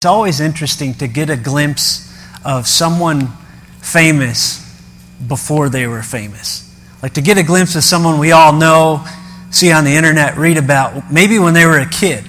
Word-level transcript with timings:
It's 0.00 0.04
always 0.04 0.40
interesting 0.40 0.92
to 0.96 1.08
get 1.08 1.30
a 1.30 1.38
glimpse 1.38 2.14
of 2.44 2.66
someone 2.66 3.28
famous 3.80 4.60
before 5.26 5.70
they 5.70 5.86
were 5.86 6.02
famous. 6.02 6.62
Like 7.02 7.14
to 7.14 7.22
get 7.22 7.38
a 7.38 7.42
glimpse 7.42 7.76
of 7.76 7.82
someone 7.82 8.18
we 8.18 8.30
all 8.30 8.52
know, 8.52 9.06
see 9.50 9.72
on 9.72 9.84
the 9.84 9.92
internet, 9.92 10.36
read 10.36 10.58
about, 10.58 11.10
maybe 11.10 11.38
when 11.38 11.54
they 11.54 11.64
were 11.64 11.78
a 11.78 11.88
kid. 11.88 12.26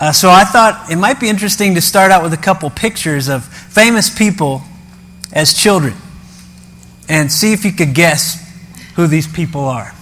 Uh, 0.00 0.10
so 0.10 0.28
I 0.28 0.42
thought 0.42 0.90
it 0.90 0.96
might 0.96 1.20
be 1.20 1.28
interesting 1.28 1.76
to 1.76 1.80
start 1.80 2.10
out 2.10 2.24
with 2.24 2.32
a 2.32 2.36
couple 2.36 2.68
pictures 2.68 3.28
of 3.28 3.44
famous 3.44 4.12
people 4.12 4.62
as 5.32 5.54
children 5.54 5.94
and 7.08 7.30
see 7.30 7.52
if 7.52 7.64
you 7.64 7.70
could 7.70 7.94
guess 7.94 8.44
who 8.96 9.06
these 9.06 9.28
people 9.28 9.66
are. 9.66 9.92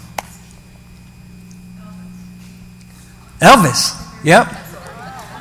Elvis. 3.38 3.94
Yep. 4.24 4.64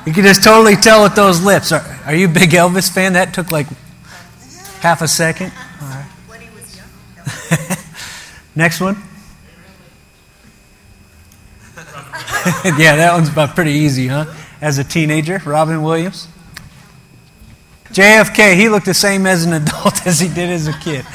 You 0.07 0.13
can 0.13 0.23
just 0.23 0.41
totally 0.41 0.77
tell 0.77 1.03
with 1.03 1.15
those 1.15 1.43
lips. 1.43 1.73
Are, 1.73 1.81
are 2.05 2.15
you 2.15 2.27
a 2.27 2.31
big 2.31 2.51
Elvis 2.51 2.89
fan? 2.89 3.11
That 3.13 3.33
took 3.33 3.51
like 3.51 3.67
half 4.79 5.01
a 5.01 5.07
second. 5.07 5.51
All 5.81 5.89
right. 5.89 6.07
Next 8.55 8.79
one. 8.79 8.95
yeah, 12.79 12.95
that 12.95 13.11
one's 13.15 13.27
about 13.27 13.53
pretty 13.53 13.73
easy, 13.73 14.07
huh? 14.07 14.33
As 14.61 14.77
a 14.77 14.85
teenager, 14.85 15.41
Robin 15.45 15.83
Williams. 15.83 16.29
JFK, 17.89 18.55
he 18.55 18.69
looked 18.69 18.85
the 18.85 18.93
same 18.93 19.25
as 19.25 19.43
an 19.43 19.51
adult 19.51 20.07
as 20.07 20.21
he 20.21 20.29
did 20.29 20.49
as 20.49 20.69
a 20.69 20.73
kid. 20.79 21.05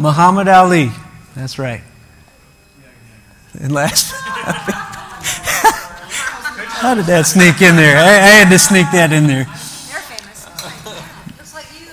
Muhammad 0.00 0.48
Ali. 0.48 0.90
That's 1.36 1.56
right. 1.56 1.82
And 3.60 3.70
last, 3.70 4.12
how 6.84 6.94
did 6.94 7.06
that 7.06 7.24
sneak 7.24 7.62
in 7.62 7.76
there? 7.76 7.96
I, 7.96 8.10
I, 8.10 8.44
had 8.44 8.50
to 8.50 8.58
sneak 8.58 8.84
that 8.92 9.10
in 9.10 9.26
there. 9.26 9.46
You're 9.46 10.04
famous. 10.04 10.44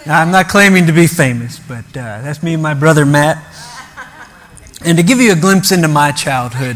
I'm 0.06 0.32
not 0.32 0.50
claiming 0.50 0.86
to 0.88 0.92
be 0.92 1.08
famous, 1.08 1.60
but 1.60 1.86
uh, 1.96 2.20
that's 2.20 2.44
me 2.44 2.56
and 2.56 2.62
my 2.62 2.74
brother 2.74 3.06
Matt. 3.06 3.42
And 4.84 4.98
to 4.98 5.04
give 5.04 5.22
you 5.22 5.32
a 5.32 5.38
glimpse 5.38 5.72
into 5.72 5.88
my 5.88 6.12
childhood, 6.12 6.76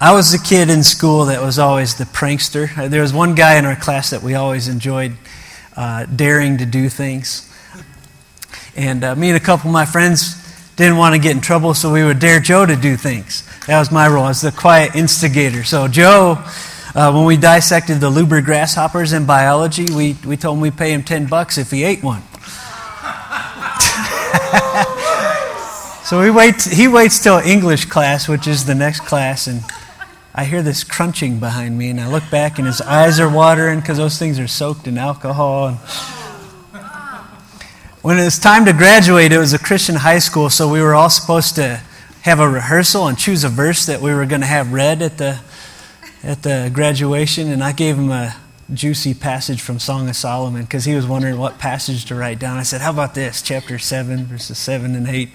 I 0.00 0.12
was 0.12 0.32
the 0.32 0.44
kid 0.44 0.70
in 0.70 0.82
school 0.82 1.26
that 1.26 1.40
was 1.40 1.56
always 1.56 1.94
the 1.94 2.02
prankster. 2.02 2.90
There 2.90 3.02
was 3.02 3.12
one 3.12 3.36
guy 3.36 3.58
in 3.58 3.64
our 3.64 3.76
class 3.76 4.10
that 4.10 4.24
we 4.24 4.34
always 4.34 4.66
enjoyed 4.66 5.12
uh, 5.76 6.06
daring 6.06 6.58
to 6.58 6.66
do 6.66 6.88
things. 6.88 7.48
And 8.74 9.04
uh, 9.04 9.14
me 9.14 9.28
and 9.28 9.36
a 9.36 9.40
couple 9.40 9.70
of 9.70 9.72
my 9.72 9.86
friends 9.86 10.34
didn't 10.74 10.96
want 10.96 11.14
to 11.14 11.20
get 11.20 11.36
in 11.36 11.40
trouble, 11.40 11.74
so 11.74 11.92
we 11.92 12.02
would 12.02 12.18
dare 12.18 12.40
Joe 12.40 12.66
to 12.66 12.74
do 12.74 12.96
things. 12.96 13.48
That 13.68 13.78
was 13.78 13.92
my 13.92 14.08
role 14.08 14.26
as 14.26 14.40
the 14.40 14.50
quiet 14.50 14.96
instigator. 14.96 15.62
So, 15.62 15.86
Joe, 15.86 16.44
uh, 16.94 17.12
when 17.12 17.24
we 17.24 17.36
dissected 17.36 18.00
the 18.00 18.10
lubber 18.10 18.40
grasshoppers 18.40 19.12
in 19.12 19.26
biology, 19.26 19.86
we, 19.94 20.16
we 20.26 20.36
told 20.36 20.56
him 20.56 20.62
we'd 20.62 20.76
pay 20.76 20.92
him 20.92 21.02
10 21.02 21.26
bucks 21.26 21.58
if 21.58 21.70
he 21.70 21.84
ate 21.84 22.02
one. 22.02 22.22
so 26.04 26.22
he 26.22 26.30
waits, 26.30 26.64
he 26.64 26.88
waits 26.88 27.22
till 27.22 27.38
English 27.38 27.84
class, 27.84 28.28
which 28.28 28.46
is 28.46 28.64
the 28.64 28.74
next 28.74 29.00
class, 29.00 29.46
and 29.46 29.62
I 30.34 30.44
hear 30.44 30.62
this 30.62 30.84
crunching 30.84 31.38
behind 31.38 31.76
me, 31.76 31.90
and 31.90 32.00
I 32.00 32.08
look 32.08 32.28
back, 32.30 32.58
and 32.58 32.66
his 32.66 32.80
eyes 32.80 33.20
are 33.20 33.28
watering 33.28 33.80
because 33.80 33.98
those 33.98 34.18
things 34.18 34.38
are 34.38 34.48
soaked 34.48 34.86
in 34.86 34.96
alcohol. 34.96 35.68
And 35.68 35.78
when 38.02 38.18
it 38.18 38.24
was 38.24 38.38
time 38.38 38.64
to 38.64 38.72
graduate, 38.72 39.32
it 39.32 39.38
was 39.38 39.52
a 39.52 39.58
Christian 39.58 39.96
high 39.96 40.20
school, 40.20 40.48
so 40.48 40.68
we 40.68 40.80
were 40.80 40.94
all 40.94 41.10
supposed 41.10 41.56
to 41.56 41.82
have 42.22 42.40
a 42.40 42.48
rehearsal 42.48 43.08
and 43.08 43.18
choose 43.18 43.44
a 43.44 43.48
verse 43.48 43.86
that 43.86 44.00
we 44.00 44.14
were 44.14 44.24
going 44.24 44.40
to 44.40 44.46
have 44.46 44.72
read 44.72 45.02
at 45.02 45.18
the, 45.18 45.40
at 46.22 46.42
the 46.42 46.70
graduation. 46.72 47.50
And 47.50 47.62
I 47.62 47.72
gave 47.72 47.96
him 47.96 48.10
a 48.10 48.36
juicy 48.72 49.14
passage 49.14 49.60
from 49.60 49.78
Song 49.78 50.08
of 50.08 50.16
Solomon 50.16 50.62
because 50.62 50.84
he 50.84 50.94
was 50.94 51.06
wondering 51.06 51.38
what 51.38 51.58
passage 51.58 52.04
to 52.06 52.14
write 52.14 52.38
down. 52.38 52.56
I 52.56 52.62
said, 52.62 52.80
How 52.80 52.90
about 52.90 53.14
this? 53.14 53.42
Chapter 53.42 53.78
7, 53.78 54.24
verses 54.24 54.58
7 54.58 54.94
and 54.94 55.08
8. 55.08 55.28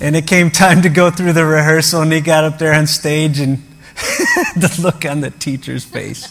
And 0.00 0.14
it 0.14 0.26
came 0.26 0.50
time 0.50 0.82
to 0.82 0.88
go 0.88 1.10
through 1.10 1.32
the 1.32 1.46
rehearsal, 1.46 2.02
and 2.02 2.12
he 2.12 2.20
got 2.20 2.44
up 2.44 2.58
there 2.58 2.74
on 2.74 2.86
stage, 2.86 3.40
and 3.40 3.58
the 4.56 4.78
look 4.82 5.06
on 5.06 5.22
the 5.22 5.30
teacher's 5.30 5.84
face 5.84 6.30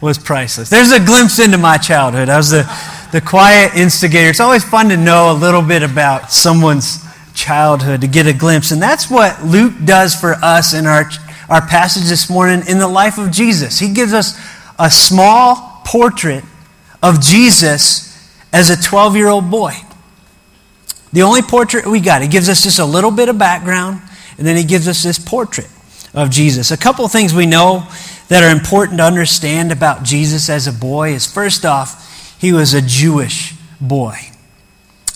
was 0.00 0.16
priceless. 0.18 0.70
There's 0.70 0.92
a 0.92 0.98
glimpse 0.98 1.38
into 1.38 1.58
my 1.58 1.76
childhood. 1.76 2.30
I 2.30 2.38
was 2.38 2.50
the 2.50 2.64
the 3.12 3.20
quiet 3.20 3.74
instigator. 3.76 4.30
It's 4.30 4.40
always 4.40 4.64
fun 4.64 4.88
to 4.88 4.96
know 4.96 5.30
a 5.30 5.34
little 5.36 5.60
bit 5.60 5.82
about 5.82 6.32
someone's 6.32 6.98
childhood, 7.34 8.00
to 8.00 8.06
get 8.06 8.26
a 8.26 8.32
glimpse. 8.32 8.70
And 8.70 8.80
that's 8.80 9.10
what 9.10 9.44
Luke 9.44 9.74
does 9.84 10.14
for 10.14 10.32
us 10.42 10.72
in 10.72 10.86
our, 10.86 11.10
our 11.52 11.60
passage 11.60 12.04
this 12.04 12.30
morning 12.30 12.62
in 12.66 12.78
the 12.78 12.88
life 12.88 13.18
of 13.18 13.30
Jesus. 13.30 13.78
He 13.78 13.92
gives 13.92 14.14
us 14.14 14.40
a 14.78 14.90
small 14.90 15.82
portrait 15.84 16.44
of 17.02 17.20
Jesus 17.20 18.08
as 18.54 18.70
a 18.70 18.82
12 18.82 19.16
year 19.16 19.28
old 19.28 19.50
boy. 19.50 19.74
The 21.12 21.22
only 21.22 21.42
portrait 21.42 21.86
we 21.86 22.00
got. 22.00 22.22
He 22.22 22.28
gives 22.28 22.48
us 22.48 22.62
just 22.62 22.78
a 22.78 22.86
little 22.86 23.10
bit 23.10 23.28
of 23.28 23.36
background, 23.36 24.00
and 24.38 24.46
then 24.46 24.56
he 24.56 24.64
gives 24.64 24.88
us 24.88 25.02
this 25.02 25.18
portrait 25.18 25.68
of 26.14 26.30
Jesus. 26.30 26.70
A 26.70 26.78
couple 26.78 27.04
of 27.04 27.12
things 27.12 27.34
we 27.34 27.44
know 27.44 27.86
that 28.28 28.42
are 28.42 28.50
important 28.50 28.98
to 28.98 29.04
understand 29.04 29.72
about 29.72 30.04
Jesus 30.04 30.48
as 30.48 30.66
a 30.66 30.72
boy 30.72 31.12
is 31.12 31.26
first 31.26 31.66
off, 31.66 32.40
he 32.40 32.54
was 32.54 32.72
a 32.72 32.80
Jewish 32.80 33.54
boy. 33.78 34.16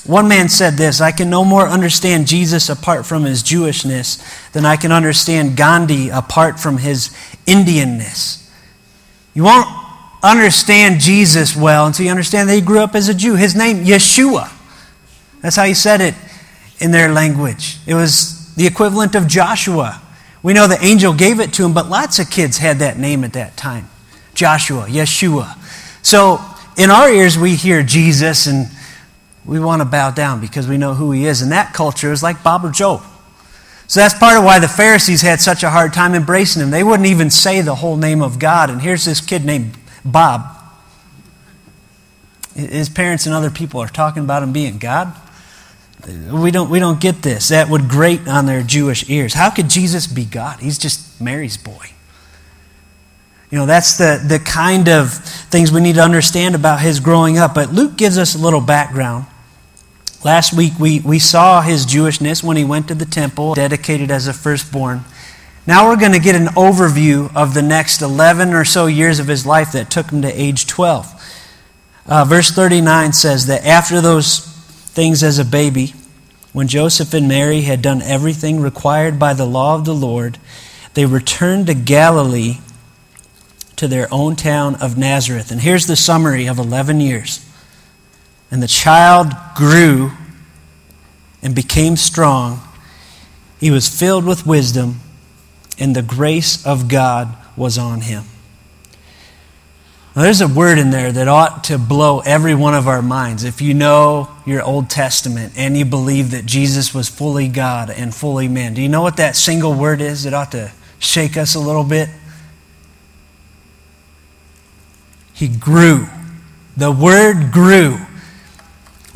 One 0.06 0.28
man 0.28 0.48
said 0.48 0.74
this 0.74 1.00
I 1.00 1.12
can 1.12 1.30
no 1.30 1.44
more 1.44 1.66
understand 1.66 2.26
Jesus 2.26 2.68
apart 2.68 3.06
from 3.06 3.24
his 3.24 3.42
Jewishness 3.42 4.52
than 4.52 4.64
I 4.64 4.76
can 4.76 4.92
understand 4.92 5.56
Gandhi 5.56 6.10
apart 6.10 6.60
from 6.60 6.78
his 6.78 7.08
Indianness. 7.46 8.48
You 9.34 9.44
won't 9.44 9.68
understand 10.22 11.00
Jesus 11.00 11.56
well 11.56 11.86
until 11.86 12.06
you 12.06 12.10
understand 12.10 12.48
that 12.48 12.54
he 12.54 12.60
grew 12.60 12.80
up 12.80 12.94
as 12.94 13.08
a 13.08 13.14
Jew. 13.14 13.34
His 13.34 13.54
name, 13.54 13.84
Yeshua. 13.84 14.52
That's 15.42 15.56
how 15.56 15.64
he 15.64 15.74
said 15.74 16.00
it 16.00 16.14
in 16.78 16.90
their 16.90 17.12
language. 17.12 17.78
It 17.86 17.94
was 17.94 18.54
the 18.54 18.66
equivalent 18.66 19.14
of 19.14 19.26
Joshua. 19.28 20.02
We 20.42 20.52
know 20.52 20.66
the 20.66 20.82
angel 20.82 21.12
gave 21.12 21.40
it 21.40 21.52
to 21.54 21.64
him, 21.64 21.74
but 21.74 21.88
lots 21.88 22.18
of 22.18 22.30
kids 22.30 22.58
had 22.58 22.78
that 22.78 22.98
name 22.98 23.24
at 23.24 23.32
that 23.32 23.56
time 23.56 23.88
Joshua, 24.34 24.86
Yeshua. 24.86 25.56
So 26.02 26.40
in 26.76 26.90
our 26.90 27.08
ears, 27.08 27.38
we 27.38 27.54
hear 27.54 27.82
Jesus 27.82 28.46
and 28.46 28.68
we 29.46 29.60
want 29.60 29.80
to 29.80 29.86
bow 29.86 30.10
down 30.10 30.40
because 30.40 30.66
we 30.66 30.76
know 30.76 30.94
who 30.94 31.12
he 31.12 31.26
is. 31.26 31.42
And 31.42 31.52
that 31.52 31.72
culture 31.72 32.12
is 32.12 32.22
like 32.22 32.42
Bob 32.42 32.64
or 32.64 32.70
Joe. 32.70 33.02
So 33.88 34.00
that's 34.00 34.14
part 34.14 34.36
of 34.36 34.44
why 34.44 34.58
the 34.58 34.68
Pharisees 34.68 35.22
had 35.22 35.40
such 35.40 35.62
a 35.62 35.70
hard 35.70 35.92
time 35.92 36.14
embracing 36.14 36.62
him. 36.62 36.70
They 36.70 36.82
wouldn't 36.82 37.08
even 37.08 37.30
say 37.30 37.60
the 37.60 37.76
whole 37.76 37.96
name 37.96 38.20
of 38.20 38.38
God. 38.38 38.68
And 38.68 38.82
here's 38.82 39.04
this 39.04 39.20
kid 39.20 39.44
named 39.44 39.76
Bob. 40.04 40.52
His 42.54 42.88
parents 42.88 43.26
and 43.26 43.34
other 43.34 43.50
people 43.50 43.80
are 43.80 43.88
talking 43.88 44.24
about 44.24 44.42
him 44.42 44.52
being 44.52 44.78
God. 44.78 45.14
We 46.32 46.50
don't, 46.50 46.68
we 46.70 46.78
don't 46.78 47.00
get 47.00 47.22
this. 47.22 47.48
That 47.48 47.68
would 47.68 47.88
grate 47.88 48.26
on 48.26 48.46
their 48.46 48.62
Jewish 48.62 49.08
ears. 49.08 49.34
How 49.34 49.50
could 49.50 49.68
Jesus 49.70 50.06
be 50.06 50.24
God? 50.24 50.60
He's 50.60 50.78
just 50.78 51.20
Mary's 51.20 51.56
boy. 51.56 51.90
You 53.50 53.58
know, 53.58 53.66
that's 53.66 53.98
the, 53.98 54.22
the 54.26 54.38
kind 54.40 54.88
of 54.88 55.12
things 55.12 55.70
we 55.70 55.80
need 55.80 55.94
to 55.94 56.02
understand 56.02 56.54
about 56.54 56.80
his 56.80 56.98
growing 56.98 57.38
up. 57.38 57.54
But 57.54 57.72
Luke 57.72 57.96
gives 57.96 58.18
us 58.18 58.34
a 58.34 58.38
little 58.38 58.60
background. 58.60 59.26
Last 60.24 60.52
week, 60.52 60.72
we, 60.78 61.00
we 61.00 61.18
saw 61.18 61.60
his 61.60 61.86
Jewishness 61.86 62.42
when 62.42 62.56
he 62.56 62.64
went 62.64 62.88
to 62.88 62.94
the 62.94 63.04
temple, 63.04 63.54
dedicated 63.54 64.10
as 64.10 64.26
a 64.26 64.32
firstborn. 64.32 65.04
Now 65.66 65.88
we're 65.88 65.96
going 65.96 66.12
to 66.12 66.20
get 66.20 66.34
an 66.34 66.46
overview 66.48 67.34
of 67.34 67.54
the 67.54 67.62
next 67.62 68.00
11 68.00 68.54
or 68.54 68.64
so 68.64 68.86
years 68.86 69.18
of 69.18 69.26
his 69.26 69.44
life 69.44 69.72
that 69.72 69.90
took 69.90 70.10
him 70.10 70.22
to 70.22 70.28
age 70.28 70.66
12. 70.66 71.12
Uh, 72.06 72.24
verse 72.24 72.50
39 72.50 73.12
says 73.12 73.46
that 73.46 73.64
after 73.64 74.00
those 74.00 74.38
things 74.38 75.22
as 75.22 75.38
a 75.38 75.44
baby, 75.44 75.94
when 76.52 76.68
Joseph 76.68 77.12
and 77.12 77.28
Mary 77.28 77.62
had 77.62 77.82
done 77.82 78.00
everything 78.00 78.60
required 78.60 79.18
by 79.18 79.34
the 79.34 79.44
law 79.44 79.74
of 79.74 79.84
the 79.84 79.94
Lord, 79.94 80.38
they 80.94 81.04
returned 81.04 81.66
to 81.66 81.74
Galilee 81.74 82.58
to 83.76 83.86
their 83.86 84.08
own 84.10 84.36
town 84.36 84.74
of 84.76 84.96
Nazareth. 84.96 85.50
And 85.50 85.60
here's 85.60 85.86
the 85.86 85.96
summary 85.96 86.46
of 86.46 86.58
11 86.58 87.00
years. 87.00 87.45
And 88.50 88.62
the 88.62 88.68
child 88.68 89.32
grew 89.56 90.12
and 91.42 91.54
became 91.54 91.96
strong. 91.96 92.60
He 93.58 93.70
was 93.70 93.88
filled 93.88 94.24
with 94.24 94.46
wisdom, 94.46 95.00
and 95.78 95.94
the 95.94 96.02
grace 96.02 96.64
of 96.64 96.88
God 96.88 97.36
was 97.56 97.78
on 97.78 98.02
him. 98.02 98.24
Now, 100.14 100.22
there's 100.22 100.40
a 100.40 100.48
word 100.48 100.78
in 100.78 100.90
there 100.90 101.12
that 101.12 101.28
ought 101.28 101.64
to 101.64 101.76
blow 101.76 102.20
every 102.20 102.54
one 102.54 102.74
of 102.74 102.88
our 102.88 103.02
minds. 103.02 103.44
If 103.44 103.60
you 103.60 103.74
know 103.74 104.30
your 104.46 104.62
Old 104.62 104.88
Testament 104.88 105.52
and 105.58 105.76
you 105.76 105.84
believe 105.84 106.30
that 106.30 106.46
Jesus 106.46 106.94
was 106.94 107.06
fully 107.06 107.48
God 107.48 107.90
and 107.90 108.14
fully 108.14 108.48
man, 108.48 108.72
do 108.72 108.80
you 108.80 108.88
know 108.88 109.02
what 109.02 109.18
that 109.18 109.36
single 109.36 109.74
word 109.74 110.00
is? 110.00 110.24
It 110.24 110.32
ought 110.32 110.52
to 110.52 110.72
shake 110.98 111.36
us 111.36 111.54
a 111.54 111.60
little 111.60 111.84
bit. 111.84 112.08
He 115.34 115.48
grew. 115.48 116.06
The 116.78 116.90
word 116.90 117.52
grew. 117.52 117.98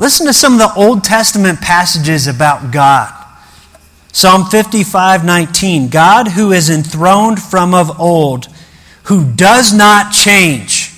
Listen 0.01 0.25
to 0.29 0.33
some 0.33 0.55
of 0.55 0.59
the 0.59 0.73
Old 0.81 1.05
Testament 1.05 1.61
passages 1.61 2.27
about 2.27 2.73
God. 2.73 3.13
Psalm 4.13 4.47
55 4.47 5.27
19. 5.27 5.91
God 5.91 6.29
who 6.29 6.53
is 6.53 6.71
enthroned 6.71 7.39
from 7.41 7.75
of 7.75 8.01
old, 8.01 8.49
who 9.05 9.31
does 9.31 9.75
not 9.75 10.11
change, 10.11 10.95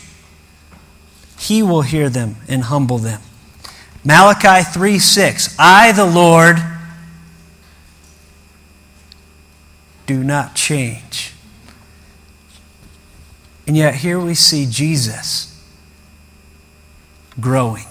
he 1.37 1.65
will 1.65 1.83
hear 1.83 2.09
them 2.09 2.37
and 2.47 2.63
humble 2.63 2.99
them. 2.99 3.21
Malachi 4.05 4.63
3 4.63 5.01
6. 5.01 5.57
I, 5.59 5.91
the 5.91 6.07
Lord, 6.07 6.59
do 10.07 10.23
not 10.23 10.55
change. 10.55 11.35
And 13.67 13.77
yet, 13.77 13.97
here 13.97 14.21
we 14.21 14.35
see 14.35 14.65
Jesus 14.65 15.61
growing. 17.41 17.87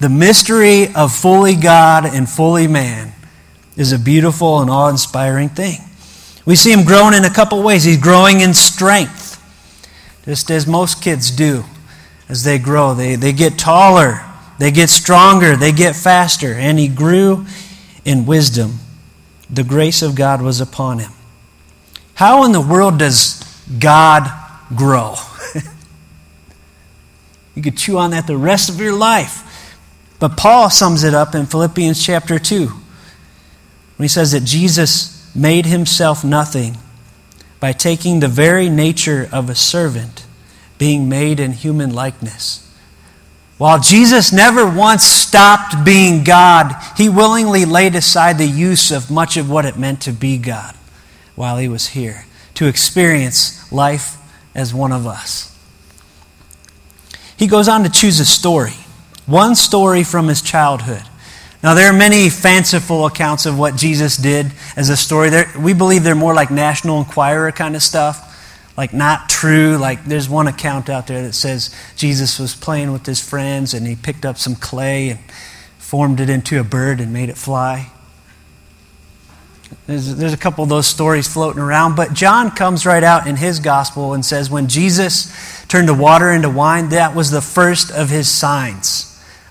The 0.00 0.08
mystery 0.08 0.92
of 0.94 1.14
fully 1.14 1.54
God 1.54 2.06
and 2.06 2.28
fully 2.28 2.66
man 2.66 3.12
is 3.76 3.92
a 3.92 3.98
beautiful 3.98 4.60
and 4.60 4.70
awe 4.70 4.88
inspiring 4.88 5.50
thing. 5.50 5.78
We 6.46 6.56
see 6.56 6.72
him 6.72 6.84
growing 6.84 7.14
in 7.14 7.24
a 7.24 7.30
couple 7.30 7.62
ways. 7.62 7.84
He's 7.84 7.98
growing 7.98 8.40
in 8.40 8.54
strength, 8.54 9.38
just 10.24 10.50
as 10.50 10.66
most 10.66 11.02
kids 11.02 11.30
do 11.30 11.64
as 12.30 12.44
they 12.44 12.58
grow. 12.58 12.94
They, 12.94 13.16
they 13.16 13.32
get 13.32 13.58
taller, 13.58 14.24
they 14.58 14.70
get 14.70 14.88
stronger, 14.88 15.54
they 15.54 15.70
get 15.70 15.94
faster. 15.94 16.54
And 16.54 16.78
he 16.78 16.88
grew 16.88 17.44
in 18.04 18.24
wisdom. 18.24 18.78
The 19.50 19.64
grace 19.64 20.00
of 20.00 20.14
God 20.14 20.40
was 20.40 20.62
upon 20.62 21.00
him. 21.00 21.10
How 22.14 22.44
in 22.44 22.52
the 22.52 22.60
world 22.60 22.98
does 22.98 23.42
God 23.78 24.30
grow? 24.74 25.16
you 27.54 27.62
could 27.62 27.76
chew 27.76 27.98
on 27.98 28.12
that 28.12 28.26
the 28.26 28.36
rest 28.36 28.70
of 28.70 28.80
your 28.80 28.94
life. 28.94 29.46
But 30.20 30.36
Paul 30.36 30.70
sums 30.70 31.02
it 31.02 31.14
up 31.14 31.34
in 31.34 31.46
Philippians 31.46 32.04
chapter 32.04 32.38
2 32.38 32.66
when 32.66 34.04
he 34.04 34.08
says 34.08 34.32
that 34.32 34.44
Jesus 34.44 35.34
made 35.34 35.66
himself 35.66 36.22
nothing 36.22 36.76
by 37.58 37.72
taking 37.72 38.20
the 38.20 38.28
very 38.28 38.68
nature 38.68 39.28
of 39.32 39.50
a 39.50 39.54
servant 39.54 40.24
being 40.78 41.08
made 41.08 41.40
in 41.40 41.52
human 41.52 41.92
likeness. 41.92 42.66
While 43.58 43.80
Jesus 43.80 44.32
never 44.32 44.66
once 44.66 45.02
stopped 45.02 45.84
being 45.84 46.24
God, 46.24 46.74
he 46.96 47.10
willingly 47.10 47.66
laid 47.66 47.94
aside 47.94 48.38
the 48.38 48.46
use 48.46 48.90
of 48.90 49.10
much 49.10 49.36
of 49.36 49.50
what 49.50 49.66
it 49.66 49.76
meant 49.76 50.00
to 50.02 50.12
be 50.12 50.38
God 50.38 50.74
while 51.34 51.58
he 51.58 51.68
was 51.68 51.88
here, 51.88 52.24
to 52.54 52.66
experience 52.66 53.70
life 53.70 54.16
as 54.54 54.72
one 54.72 54.92
of 54.92 55.06
us. 55.06 55.54
He 57.36 57.46
goes 57.46 57.68
on 57.68 57.84
to 57.84 57.90
choose 57.90 58.20
a 58.20 58.24
story, 58.24 58.76
one 59.26 59.54
story 59.54 60.02
from 60.02 60.28
his 60.28 60.42
childhood. 60.42 61.02
Now, 61.62 61.74
there 61.74 61.92
are 61.92 61.96
many 61.96 62.30
fanciful 62.30 63.04
accounts 63.06 63.44
of 63.44 63.58
what 63.58 63.76
Jesus 63.76 64.16
did 64.16 64.50
as 64.76 64.88
a 64.88 64.96
story. 64.96 65.28
There, 65.28 65.46
we 65.58 65.74
believe 65.74 66.02
they're 66.02 66.14
more 66.14 66.34
like 66.34 66.50
National 66.50 66.98
Enquirer 66.98 67.52
kind 67.52 67.76
of 67.76 67.82
stuff 67.82 68.26
like 68.80 68.94
not 68.94 69.28
true. 69.28 69.76
Like 69.76 70.06
there's 70.06 70.26
one 70.26 70.48
account 70.48 70.88
out 70.88 71.06
there 71.06 71.20
that 71.22 71.34
says 71.34 71.74
Jesus 71.96 72.38
was 72.38 72.54
playing 72.54 72.92
with 72.92 73.04
his 73.04 73.20
friends 73.20 73.74
and 73.74 73.86
he 73.86 73.94
picked 73.94 74.24
up 74.24 74.38
some 74.38 74.54
clay 74.54 75.10
and 75.10 75.20
formed 75.76 76.18
it 76.18 76.30
into 76.30 76.58
a 76.58 76.64
bird 76.64 76.98
and 76.98 77.12
made 77.12 77.28
it 77.28 77.36
fly. 77.36 77.92
There's, 79.86 80.16
there's 80.16 80.32
a 80.32 80.38
couple 80.38 80.64
of 80.64 80.70
those 80.70 80.86
stories 80.86 81.28
floating 81.28 81.60
around, 81.60 81.94
but 81.94 82.14
John 82.14 82.50
comes 82.50 82.86
right 82.86 83.04
out 83.04 83.26
in 83.26 83.36
his 83.36 83.60
gospel 83.60 84.14
and 84.14 84.24
says 84.24 84.48
when 84.48 84.66
Jesus 84.66 85.30
turned 85.66 85.86
the 85.86 85.94
water 85.94 86.30
into 86.30 86.48
wine, 86.48 86.88
that 86.88 87.14
was 87.14 87.30
the 87.30 87.42
first 87.42 87.90
of 87.90 88.08
his 88.08 88.30
signs 88.30 89.09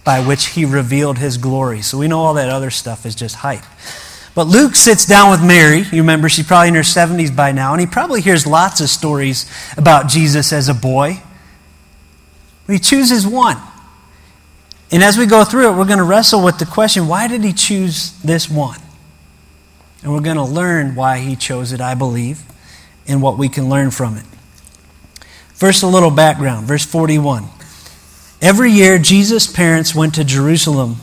by 0.10 0.20
which 0.20 0.48
he 0.48 0.66
revealed 0.66 1.20
his 1.20 1.38
glory. 1.38 1.84
So 1.84 1.96
we 1.96 2.08
know 2.08 2.22
all 2.22 2.34
that 2.34 2.50
other 2.50 2.72
stuff 2.72 3.06
is 3.06 3.14
just 3.14 3.36
hype. 3.36 3.64
But 4.34 4.48
Luke 4.48 4.76
sits 4.76 5.06
down 5.06 5.30
with 5.30 5.40
Mary. 5.40 5.82
You 5.82 6.02
remember 6.02 6.30
she's 6.30 6.48
probably 6.48 6.70
in 6.70 6.74
her 6.74 6.82
70s 6.82 7.36
by 7.36 7.52
now, 7.52 7.74
and 7.74 7.80
he 7.80 7.86
probably 7.86 8.20
hears 8.22 8.48
lots 8.48 8.82
of 8.82 8.90
stories 8.90 9.46
about 9.78 10.10
Jesus 10.10 10.52
as 10.52 10.68
a 10.68 10.74
boy. 10.74 11.22
He 12.66 12.80
chooses 12.80 13.28
one. 13.28 13.58
And 14.90 15.04
as 15.04 15.16
we 15.16 15.28
go 15.28 15.44
through 15.44 15.72
it, 15.72 15.78
we're 15.78 15.86
going 15.86 16.00
to 16.00 16.04
wrestle 16.04 16.44
with 16.44 16.58
the 16.58 16.66
question 16.66 17.08
why 17.08 17.28
did 17.28 17.44
he 17.44 17.54
choose 17.54 18.20
this 18.24 18.50
one? 18.50 18.80
And 20.02 20.12
we're 20.12 20.22
going 20.22 20.38
to 20.38 20.44
learn 20.44 20.96
why 20.96 21.20
he 21.20 21.36
chose 21.36 21.72
it, 21.72 21.82
I 21.82 21.94
believe, 21.94 22.42
and 23.08 23.22
what 23.22 23.38
we 23.38 23.48
can 23.48 23.70
learn 23.70 23.92
from 23.92 24.18
it. 24.18 24.26
First, 25.54 25.84
a 25.84 25.88
little 25.88 26.10
background. 26.10 26.66
Verse 26.66 26.84
41. 26.84 27.59
Every 28.42 28.72
year, 28.72 28.98
Jesus' 28.98 29.48
parents 29.48 29.94
went 29.94 30.16
to 30.16 30.24
Jerusalem 30.24 30.96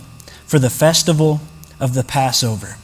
for 0.47 0.59
the 0.59 0.71
festival 0.71 1.41
of 1.79 1.93
the 1.93 2.03
Passover. 2.03 2.77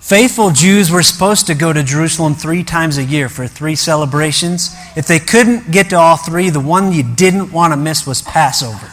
Faithful 0.00 0.52
Jews 0.52 0.90
were 0.90 1.02
supposed 1.02 1.46
to 1.48 1.54
go 1.54 1.70
to 1.70 1.82
Jerusalem 1.82 2.34
three 2.34 2.64
times 2.64 2.96
a 2.96 3.04
year 3.04 3.28
for 3.28 3.46
three 3.46 3.74
celebrations. 3.74 4.74
If 4.96 5.06
they 5.06 5.18
couldn't 5.18 5.70
get 5.70 5.90
to 5.90 5.96
all 5.96 6.16
three, 6.16 6.48
the 6.48 6.60
one 6.60 6.92
you 6.92 7.02
didn't 7.02 7.52
want 7.52 7.74
to 7.74 7.76
miss 7.76 8.06
was 8.06 8.22
Passover, 8.22 8.90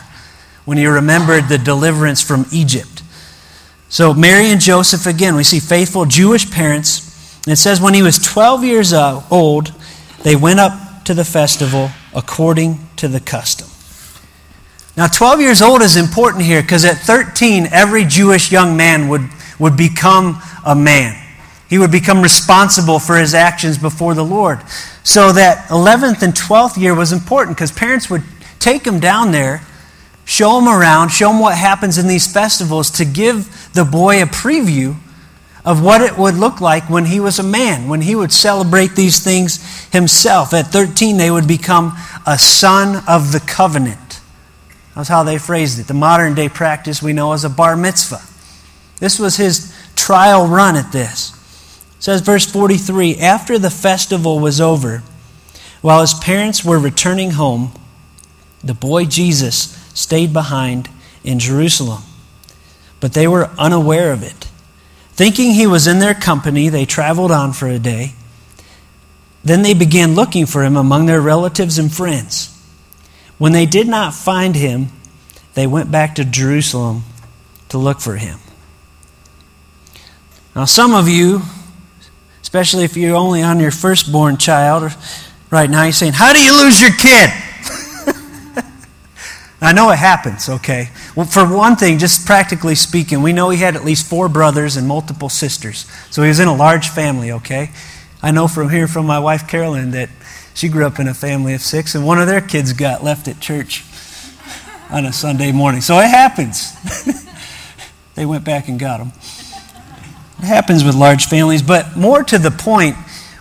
when 0.65 0.77
you 0.77 0.91
remembered 0.91 1.47
the 1.47 1.57
deliverance 1.57 2.21
from 2.21 2.45
Egypt. 2.51 3.01
So, 3.87 4.13
Mary 4.13 4.47
and 4.47 4.59
Joseph, 4.59 5.05
again, 5.05 5.35
we 5.35 5.45
see 5.45 5.61
faithful 5.61 6.03
Jewish 6.03 6.51
parents. 6.51 7.39
And 7.45 7.53
it 7.53 7.57
says, 7.57 7.79
when 7.79 7.93
he 7.93 8.01
was 8.01 8.19
12 8.19 8.65
years 8.65 8.91
uh, 8.91 9.23
old, 9.31 9.71
they 10.23 10.35
went 10.35 10.59
up 10.59 11.05
to 11.05 11.13
the 11.13 11.23
festival 11.23 11.91
according 12.13 12.79
to 12.97 13.07
the 13.07 13.21
custom. 13.21 13.69
Now, 14.97 15.07
12 15.07 15.41
years 15.41 15.61
old 15.61 15.81
is 15.81 15.97
important 15.97 16.45
here 16.45 16.61
because 16.61 16.85
at 16.85 16.97
13, 16.97 17.67
every 17.71 18.05
Jewish 18.05 18.51
young 18.51 18.77
man 18.77 19.09
would, 19.09 19.27
would 19.59 19.75
become 19.75 20.41
a 20.65 20.73
man. 20.73 21.21
He 21.69 21.77
would 21.77 21.91
become 21.91 22.21
responsible 22.21 22.99
for 22.99 23.17
his 23.17 23.33
actions 23.33 23.77
before 23.77 24.13
the 24.13 24.23
Lord. 24.23 24.61
So 25.03 25.33
that 25.33 25.67
11th 25.67 26.21
and 26.21 26.33
12th 26.33 26.77
year 26.77 26.95
was 26.95 27.11
important 27.11 27.57
because 27.57 27.71
parents 27.71 28.09
would 28.09 28.23
take 28.59 28.87
him 28.87 28.99
down 28.99 29.31
there, 29.31 29.65
show 30.23 30.59
him 30.59 30.67
around, 30.69 31.09
show 31.09 31.29
him 31.29 31.39
what 31.39 31.57
happens 31.57 31.97
in 31.97 32.07
these 32.07 32.31
festivals 32.31 32.89
to 32.91 33.05
give 33.05 33.73
the 33.73 33.83
boy 33.83 34.21
a 34.21 34.25
preview 34.25 34.95
of 35.65 35.83
what 35.83 35.99
it 36.01 36.17
would 36.17 36.35
look 36.35 36.61
like 36.61 36.89
when 36.89 37.05
he 37.05 37.19
was 37.19 37.39
a 37.39 37.43
man, 37.43 37.89
when 37.89 38.01
he 38.01 38.15
would 38.15 38.31
celebrate 38.31 38.95
these 38.95 39.23
things 39.23 39.89
himself. 39.91 40.53
At 40.53 40.67
13, 40.67 41.17
they 41.17 41.31
would 41.31 41.47
become 41.47 41.97
a 42.25 42.37
son 42.37 43.03
of 43.07 43.31
the 43.31 43.43
covenant. 43.45 44.04
That's 44.95 45.09
how 45.09 45.23
they 45.23 45.37
phrased 45.37 45.79
it. 45.79 45.87
The 45.87 45.93
modern 45.93 46.35
day 46.35 46.49
practice 46.49 47.01
we 47.03 47.13
know 47.13 47.33
as 47.33 47.43
a 47.43 47.49
bar 47.49 47.75
mitzvah. 47.75 48.21
This 48.99 49.19
was 49.19 49.35
his 49.35 49.75
trial 49.95 50.47
run 50.47 50.75
at 50.77 50.91
this. 50.91 51.31
It 51.97 52.03
says, 52.03 52.21
verse 52.21 52.45
43 52.45 53.17
After 53.17 53.59
the 53.59 53.69
festival 53.69 54.39
was 54.39 54.61
over, 54.61 55.03
while 55.81 56.01
his 56.01 56.13
parents 56.13 56.63
were 56.63 56.79
returning 56.79 57.31
home, 57.31 57.71
the 58.63 58.73
boy 58.73 59.05
Jesus 59.05 59.77
stayed 59.93 60.33
behind 60.33 60.89
in 61.23 61.39
Jerusalem. 61.39 62.03
But 62.99 63.13
they 63.13 63.27
were 63.27 63.51
unaware 63.57 64.11
of 64.11 64.23
it. 64.23 64.49
Thinking 65.11 65.51
he 65.51 65.67
was 65.67 65.87
in 65.87 65.99
their 65.99 66.13
company, 66.13 66.69
they 66.69 66.85
traveled 66.85 67.31
on 67.31 67.53
for 67.53 67.67
a 67.67 67.79
day. 67.79 68.13
Then 69.43 69.61
they 69.61 69.73
began 69.73 70.15
looking 70.15 70.45
for 70.45 70.63
him 70.63 70.75
among 70.75 71.05
their 71.05 71.21
relatives 71.21 71.77
and 71.77 71.93
friends. 71.93 72.51
When 73.37 73.51
they 73.51 73.65
did 73.65 73.87
not 73.87 74.13
find 74.13 74.55
him, 74.55 74.87
they 75.55 75.65
went 75.65 75.89
back 75.89 76.15
to 76.15 76.25
Jerusalem 76.25 77.03
to 77.69 77.77
look 77.77 77.99
for 77.99 78.17
him. 78.17 78.39
Now, 80.55 80.65
some 80.65 80.93
of 80.93 81.09
you, 81.09 81.41
especially 82.41 82.83
if 82.83 82.95
you're 82.95 83.15
only 83.15 83.41
on 83.41 83.59
your 83.59 83.71
firstborn 83.71 84.37
child 84.37 84.91
right 85.49 85.69
now, 85.69 85.83
you're 85.83 85.91
saying, 85.91 86.13
How 86.13 86.33
do 86.33 86.41
you 86.41 86.55
lose 86.63 86.81
your 86.81 86.91
kid? 86.91 87.29
I 89.61 89.73
know 89.73 89.89
it 89.91 89.97
happens, 89.97 90.47
okay? 90.47 90.89
Well, 91.15 91.25
for 91.25 91.45
one 91.45 91.75
thing, 91.75 91.97
just 91.99 92.25
practically 92.25 92.75
speaking, 92.75 93.21
we 93.21 93.33
know 93.33 93.49
he 93.49 93.57
had 93.59 93.75
at 93.75 93.83
least 93.83 94.07
four 94.07 94.29
brothers 94.29 94.77
and 94.77 94.87
multiple 94.87 95.29
sisters. 95.29 95.89
So 96.11 96.21
he 96.21 96.27
was 96.27 96.39
in 96.39 96.47
a 96.47 96.55
large 96.55 96.89
family, 96.89 97.31
okay? 97.31 97.71
I 98.21 98.31
know 98.31 98.47
from 98.47 98.69
here 98.69 98.87
from 98.87 99.05
my 99.05 99.19
wife 99.19 99.47
Carolyn 99.47 99.91
that 99.91 100.09
she 100.53 100.69
grew 100.69 100.85
up 100.85 100.99
in 100.99 101.07
a 101.07 101.13
family 101.13 101.53
of 101.53 101.61
six, 101.61 101.95
and 101.95 102.05
one 102.05 102.19
of 102.19 102.27
their 102.27 102.41
kids 102.41 102.73
got 102.73 103.03
left 103.03 103.27
at 103.27 103.39
church 103.39 103.83
on 104.89 105.05
a 105.05 105.13
Sunday 105.13 105.51
morning. 105.51 105.81
So 105.81 105.99
it 105.99 106.07
happens. 106.07 106.73
they 108.15 108.25
went 108.25 108.43
back 108.43 108.67
and 108.67 108.79
got 108.79 108.99
them. 108.99 109.11
It 110.39 110.45
happens 110.45 110.83
with 110.83 110.95
large 110.95 111.25
families, 111.25 111.61
but 111.61 111.95
more 111.95 112.23
to 112.23 112.37
the 112.37 112.51
point, 112.51 112.95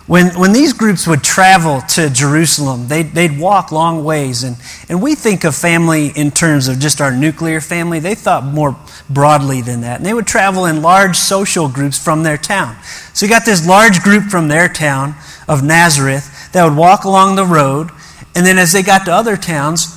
when, 0.07 0.37
when 0.39 0.53
these 0.53 0.73
groups 0.73 1.07
would 1.07 1.23
travel 1.23 1.81
to 1.89 2.11
Jerusalem, 2.11 2.87
they'd, 2.87 3.11
they'd 3.11 3.39
walk 3.39 3.71
long 3.71 4.03
ways. 4.03 4.43
And, 4.43 4.55
and 4.87 5.01
we 5.01 5.15
think 5.15 5.43
of 5.43 5.55
family 5.55 6.11
in 6.15 6.29
terms 6.29 6.67
of 6.67 6.79
just 6.79 7.01
our 7.01 7.11
nuclear 7.11 7.59
family. 7.59 7.99
They 7.99 8.13
thought 8.13 8.43
more 8.43 8.77
broadly 9.09 9.61
than 9.61 9.81
that. 9.81 9.97
And 9.97 10.05
they 10.05 10.13
would 10.13 10.27
travel 10.27 10.65
in 10.65 10.83
large 10.83 11.15
social 11.15 11.67
groups 11.67 11.97
from 11.97 12.21
their 12.21 12.37
town. 12.37 12.77
So 13.13 13.25
you 13.25 13.31
got 13.31 13.45
this 13.45 13.67
large 13.67 14.01
group 14.01 14.25
from 14.25 14.47
their 14.47 14.67
town 14.69 15.15
of 15.47 15.63
Nazareth 15.63 16.51
that 16.51 16.63
would 16.63 16.77
walk 16.77 17.05
along 17.05 17.35
the 17.35 17.45
road. 17.45 17.89
And 18.35 18.45
then 18.45 18.59
as 18.59 18.73
they 18.73 18.83
got 18.83 19.05
to 19.05 19.11
other 19.11 19.35
towns, 19.35 19.94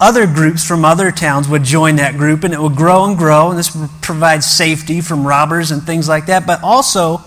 other 0.00 0.26
groups 0.26 0.64
from 0.64 0.84
other 0.84 1.10
towns 1.10 1.48
would 1.48 1.64
join 1.64 1.96
that 1.96 2.16
group 2.16 2.44
and 2.44 2.54
it 2.54 2.60
would 2.60 2.76
grow 2.76 3.04
and 3.04 3.18
grow 3.18 3.50
and 3.50 3.58
this 3.58 3.74
would 3.74 3.90
provide 4.00 4.44
safety 4.44 5.00
from 5.00 5.26
robbers 5.26 5.70
and 5.70 5.82
things 5.82 6.08
like 6.08 6.26
that 6.26 6.46
but 6.46 6.62
also 6.62 7.20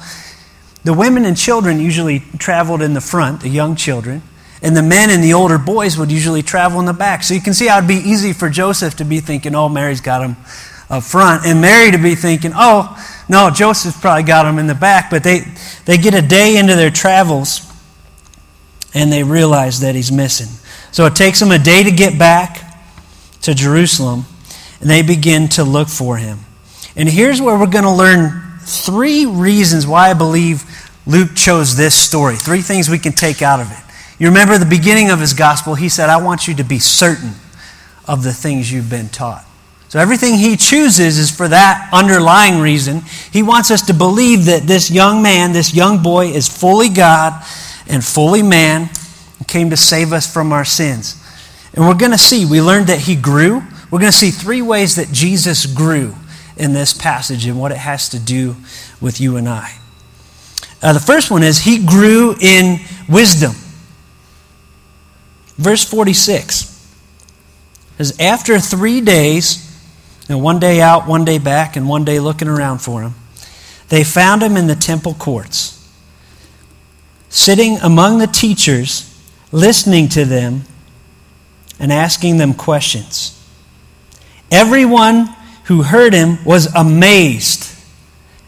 the 0.84 0.94
women 0.94 1.26
and 1.26 1.38
children 1.38 1.80
usually 1.80 2.20
traveled 2.38 2.82
in 2.82 2.94
the 2.94 3.02
front 3.02 3.42
the 3.42 3.50
young 3.50 3.76
children 3.76 4.22
And 4.62 4.78
the 4.78 4.84
men 4.84 5.10
and 5.10 5.24
the 5.24 5.34
older 5.34 5.58
boys 5.58 5.98
would 5.98 6.12
usually 6.12 6.44
travel 6.44 6.80
in 6.80 6.86
the 6.86 6.94
back. 6.94 7.24
So 7.24 7.34
you 7.34 7.42
can 7.42 7.54
see 7.54 7.68
how 7.68 7.78
it'd 7.78 7.88
be 7.88 7.96
easy 7.96 8.32
for 8.32 8.48
Joseph 8.48 8.96
to 8.98 9.06
be 9.06 9.20
thinking, 9.20 9.56
oh, 9.56 9.70
Mary's 9.70 10.02
got 10.02 10.22
him 10.22 10.36
up 10.90 11.04
front. 11.04 11.46
And 11.46 11.62
Mary 11.62 11.92
to 11.92 11.98
be 11.98 12.14
thinking, 12.14 12.52
oh, 12.54 12.96
no, 13.28 13.50
Joseph's 13.50 14.00
probably 14.00 14.24
got 14.24 14.46
him 14.46 14.60
in 14.60 14.68
the 14.68 14.76
back. 14.76 15.10
But 15.10 15.24
they, 15.24 15.42
they 15.86 15.98
get 15.98 16.14
a 16.14 16.22
day 16.22 16.58
into 16.58 16.76
their 16.76 16.92
travels 16.92 17.68
and 18.94 19.12
they 19.12 19.24
realize 19.24 19.80
that 19.80 19.96
he's 19.96 20.12
missing. 20.12 20.50
So 20.92 21.06
it 21.06 21.16
takes 21.16 21.40
them 21.40 21.52
a 21.52 21.60
day 21.60 21.84
to 21.84 21.92
get 21.92 22.20
back 22.20 22.60
to 23.42 23.54
Jerusalem 23.54 24.26
and 24.82 24.90
they 24.90 25.02
begin 25.02 25.48
to 25.50 25.64
look 25.64 25.88
for 25.88 26.18
him. 26.18 26.40
And 26.96 27.08
here's 27.08 27.42
where 27.42 27.58
we're 27.58 27.68
going 27.68 27.86
to 27.86 27.92
learn 27.92 28.60
three 28.62 29.26
reasons 29.26 29.88
why 29.88 30.10
I 30.10 30.14
believe 30.14 30.64
Luke 31.06 31.36
chose 31.36 31.76
this 31.78 31.96
story. 31.96 32.36
Three 32.36 32.62
things 32.62 32.90
we 32.90 33.00
can 33.00 33.14
take 33.14 33.42
out 33.42 33.60
of 33.60 33.72
it. 33.72 33.78
You 34.20 34.28
remember 34.28 34.58
the 34.58 34.66
beginning 34.66 35.10
of 35.10 35.20
his 35.20 35.34
gospel, 35.34 35.76
he 35.76 35.90
said, 35.90 36.10
I 36.10 36.22
want 36.22 36.48
you 36.48 36.56
to 36.56 36.64
be 36.64 36.80
certain 36.80 37.34
of 38.08 38.24
the 38.24 38.34
things 38.34 38.72
you've 38.72 38.90
been 38.90 39.10
taught. 39.10 39.46
So 39.90 40.00
everything 40.00 40.36
he 40.36 40.56
chooses 40.58 41.18
is 41.18 41.32
for 41.32 41.48
that 41.48 41.90
underlying 41.92 42.62
reason. 42.62 43.02
He 43.32 43.44
wants 43.44 43.72
us 43.72 43.88
to 43.88 43.94
believe 43.94 44.46
that 44.46 44.64
this 44.64 44.90
young 44.90 45.22
man, 45.22 45.54
this 45.54 45.74
young 45.74 46.02
boy, 46.02 46.28
is 46.28 46.48
fully 46.48 46.90
God 46.90 47.44
and 47.88 48.04
fully 48.04 48.42
man 48.42 48.90
came 49.52 49.70
to 49.70 49.78
save 49.78 50.14
us 50.14 50.32
from 50.32 50.52
our 50.54 50.66
sins. 50.66 51.22
And 51.74 51.86
we're 51.86 51.94
going 51.94 52.12
to 52.12 52.18
see, 52.18 52.46
we 52.46 52.62
learned 52.62 52.88
that 52.88 53.00
he 53.00 53.16
grew. 53.16 53.62
We're 53.92 54.00
going 54.00 54.12
to 54.12 54.18
see 54.18 54.32
three 54.32 54.62
ways 54.62 54.96
that 54.96 55.12
Jesus 55.12 55.66
grew 55.66 56.16
in 56.58 56.74
this 56.74 56.94
passage 56.94 57.46
and 57.46 57.60
what 57.60 57.72
it 57.72 57.78
has 57.78 58.10
to 58.10 58.20
do 58.20 58.56
with 59.00 59.20
you 59.20 59.38
and 59.38 59.48
I. 59.48 59.78
Uh, 60.82 60.94
the 60.94 61.00
first 61.00 61.30
one 61.30 61.44
is 61.44 61.60
he 61.60 61.86
grew 61.86 62.36
in 62.40 62.80
wisdom. 63.08 63.52
Verse 65.58 65.84
46 65.84 66.72
says, 67.98 68.20
After 68.20 68.60
three 68.60 69.02
days, 69.02 69.68
you 70.28 70.36
know, 70.36 70.40
one 70.40 70.60
day 70.60 70.82
out, 70.82 71.08
one 71.08 71.26
day 71.26 71.38
back, 71.38 71.76
and 71.76 71.88
one 71.88 72.04
day 72.04 72.20
looking 72.20 72.48
around 72.48 72.80
for 72.80 73.02
him, 73.02 73.14
they 73.90 74.04
found 74.04 74.42
him 74.42 74.56
in 74.56 74.68
the 74.68 74.76
temple 74.76 75.14
courts, 75.14 75.78
sitting 77.30 77.78
among 77.78 78.20
the 78.20 78.28
teachers, 78.28 79.11
listening 79.52 80.10
to 80.10 80.26
them 80.26 80.64
and 81.80 81.92
asking 81.92 82.38
them 82.38 82.54
questions. 82.54 83.38
Everyone 84.50 85.28
who 85.66 85.84
heard 85.84 86.14
him 86.14 86.44
was 86.44 86.74
amazed 86.74 87.76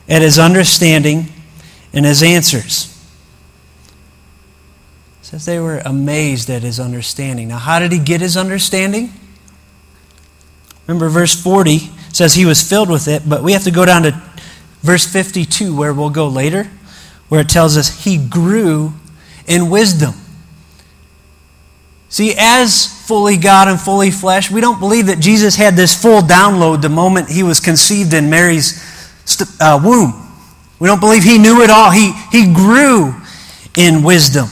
at 0.08 0.22
his 0.22 0.38
understanding 0.38 1.28
and 1.94 2.06
his 2.06 2.22
answers 2.22 2.94
says 5.34 5.46
they 5.46 5.60
were 5.60 5.80
amazed 5.80 6.48
at 6.52 6.62
his 6.62 6.80
understanding. 6.80 7.48
Now, 7.48 7.58
how 7.58 7.80
did 7.80 7.92
he 7.92 7.98
get 7.98 8.22
his 8.22 8.38
understanding? 8.38 9.12
Remember, 10.86 11.10
verse 11.10 11.34
40 11.34 11.80
says 12.14 12.36
he 12.36 12.46
was 12.46 12.62
filled 12.62 12.88
with 12.88 13.08
it, 13.08 13.28
but 13.28 13.42
we 13.42 13.54
have 13.54 13.64
to 13.64 13.72
go 13.72 13.84
down 13.84 14.04
to 14.04 14.12
verse 14.82 15.12
52, 15.12 15.76
where 15.76 15.92
we'll 15.92 16.12
go 16.12 16.28
later, 16.28 16.66
where 17.30 17.42
it 17.42 17.50
tells 17.50 17.78
us 17.78 18.04
he 18.04 18.20
grew 18.20 18.94
in 19.48 19.72
wisdom. 19.72 20.14
See, 22.14 22.36
as 22.38 22.86
fully 23.08 23.38
God 23.38 23.68
and 23.68 23.82
fully 23.82 24.12
flesh, 24.12 24.52
we 24.52 24.62
don't 24.62 24.80
believe 24.80 25.08
that 25.08 25.20
Jesus 25.20 25.56
had 25.56 25.76
this 25.76 26.00
full 26.00 26.22
download 26.22 26.84
the 26.84 26.88
moment 26.88 27.28
he 27.28 27.42
was 27.42 27.60
conceived 27.60 28.14
in 28.14 28.30
Mary's 28.30 28.80
uh, 29.60 29.82
womb. 29.84 30.14
We 30.78 30.88
don't 30.88 31.00
believe 31.00 31.24
he 31.24 31.40
knew 31.40 31.64
it 31.64 31.72
all. 31.72 31.90
He, 31.90 32.14
he 32.32 32.54
grew 32.54 33.16
in 33.76 34.04
wisdom. 34.04 34.48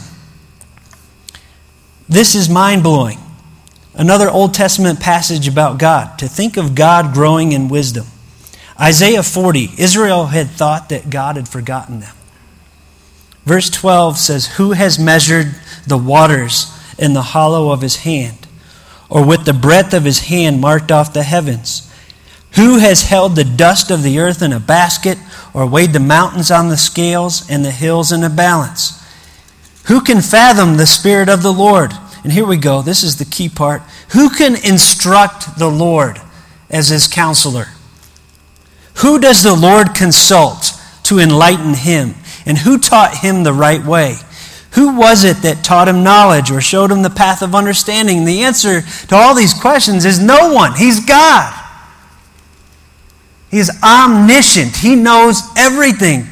This 2.09 2.33
is 2.33 2.49
mind 2.49 2.81
blowing. 2.81 3.19
Another 3.93 4.27
Old 4.27 4.55
Testament 4.55 4.99
passage 4.99 5.47
about 5.47 5.77
God, 5.77 6.17
to 6.17 6.27
think 6.27 6.57
of 6.57 6.73
God 6.73 7.13
growing 7.13 7.51
in 7.51 7.67
wisdom. 7.67 8.07
Isaiah 8.79 9.21
40, 9.21 9.69
Israel 9.77 10.25
had 10.25 10.49
thought 10.49 10.89
that 10.89 11.11
God 11.11 11.35
had 11.35 11.47
forgotten 11.47 11.99
them. 11.99 12.15
Verse 13.45 13.69
12 13.69 14.17
says, 14.17 14.47
Who 14.57 14.71
has 14.71 14.97
measured 14.97 15.53
the 15.85 15.99
waters 15.99 16.75
in 17.01 17.13
the 17.13 17.21
hollow 17.21 17.71
of 17.71 17.81
his 17.81 17.97
hand, 17.97 18.47
or 19.09 19.25
with 19.25 19.45
the 19.45 19.53
breadth 19.53 19.93
of 19.93 20.05
his 20.05 20.19
hand 20.19 20.61
marked 20.61 20.91
off 20.91 21.13
the 21.13 21.23
heavens? 21.23 21.91
Who 22.55 22.79
has 22.79 23.03
held 23.03 23.35
the 23.35 23.43
dust 23.43 23.91
of 23.91 24.03
the 24.03 24.19
earth 24.19 24.41
in 24.41 24.53
a 24.53 24.59
basket, 24.59 25.17
or 25.53 25.65
weighed 25.65 25.93
the 25.93 25.99
mountains 25.99 26.51
on 26.51 26.69
the 26.69 26.77
scales 26.77 27.49
and 27.49 27.65
the 27.65 27.71
hills 27.71 28.11
in 28.11 28.23
a 28.23 28.29
balance? 28.29 29.01
Who 29.85 30.01
can 30.01 30.21
fathom 30.21 30.77
the 30.77 30.85
Spirit 30.85 31.29
of 31.29 31.43
the 31.43 31.53
Lord? 31.53 31.91
And 32.23 32.31
here 32.31 32.45
we 32.45 32.57
go. 32.57 32.81
This 32.81 33.03
is 33.03 33.17
the 33.17 33.25
key 33.25 33.49
part. 33.49 33.81
Who 34.09 34.29
can 34.29 34.55
instruct 34.55 35.57
the 35.57 35.69
Lord 35.69 36.21
as 36.69 36.89
his 36.89 37.07
counselor? 37.07 37.67
Who 38.97 39.19
does 39.19 39.41
the 39.41 39.55
Lord 39.55 39.95
consult 39.95 40.73
to 41.03 41.19
enlighten 41.19 41.73
him? 41.73 42.15
And 42.45 42.59
who 42.59 42.77
taught 42.77 43.17
him 43.17 43.43
the 43.43 43.53
right 43.53 43.83
way? 43.83 44.17
Who 44.71 44.97
was 44.97 45.23
it 45.25 45.37
that 45.37 45.63
taught 45.63 45.89
him 45.89 46.03
knowledge 46.03 46.49
or 46.49 46.61
showed 46.61 46.91
him 46.91 47.01
the 47.01 47.09
path 47.09 47.41
of 47.41 47.53
understanding? 47.53 48.23
The 48.23 48.43
answer 48.43 48.81
to 49.07 49.15
all 49.15 49.35
these 49.35 49.53
questions 49.53 50.05
is 50.05 50.19
no 50.19 50.53
one. 50.53 50.75
He's 50.75 51.05
God. 51.05 51.53
He 53.49 53.59
is 53.59 53.69
omniscient. 53.83 54.77
He 54.77 54.95
knows 54.95 55.41
everything. 55.57 56.25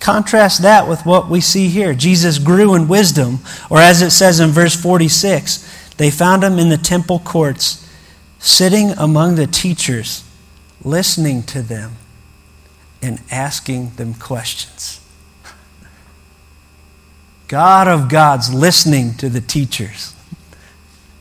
Contrast 0.00 0.62
that 0.62 0.88
with 0.88 1.06
what 1.06 1.30
we 1.30 1.40
see 1.40 1.68
here. 1.68 1.94
Jesus 1.94 2.38
grew 2.38 2.74
in 2.74 2.88
wisdom, 2.88 3.38
or 3.70 3.78
as 3.78 4.02
it 4.02 4.10
says 4.10 4.40
in 4.40 4.50
verse 4.50 4.74
46, 4.74 5.94
they 5.96 6.10
found 6.10 6.42
him 6.42 6.58
in 6.58 6.68
the 6.68 6.76
temple 6.76 7.20
courts, 7.20 7.88
sitting 8.40 8.90
among 8.90 9.36
the 9.36 9.46
teachers, 9.46 10.24
listening 10.82 11.44
to 11.44 11.62
them 11.62 11.92
and 13.00 13.22
asking 13.30 13.90
them 13.90 14.14
questions. 14.14 15.00
God 17.48 17.88
of 17.88 18.08
gods 18.08 18.52
listening 18.52 19.14
to 19.14 19.28
the 19.28 19.40
teachers 19.40 20.14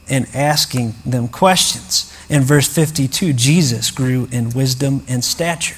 and 0.10 0.28
asking 0.34 0.94
them 1.06 1.28
questions. 1.28 2.16
In 2.30 2.42
verse 2.42 2.68
52, 2.74 3.34
Jesus 3.34 3.92
grew 3.92 4.28
in 4.32 4.50
wisdom 4.52 5.04
and 5.08 5.24
stature. 5.24 5.76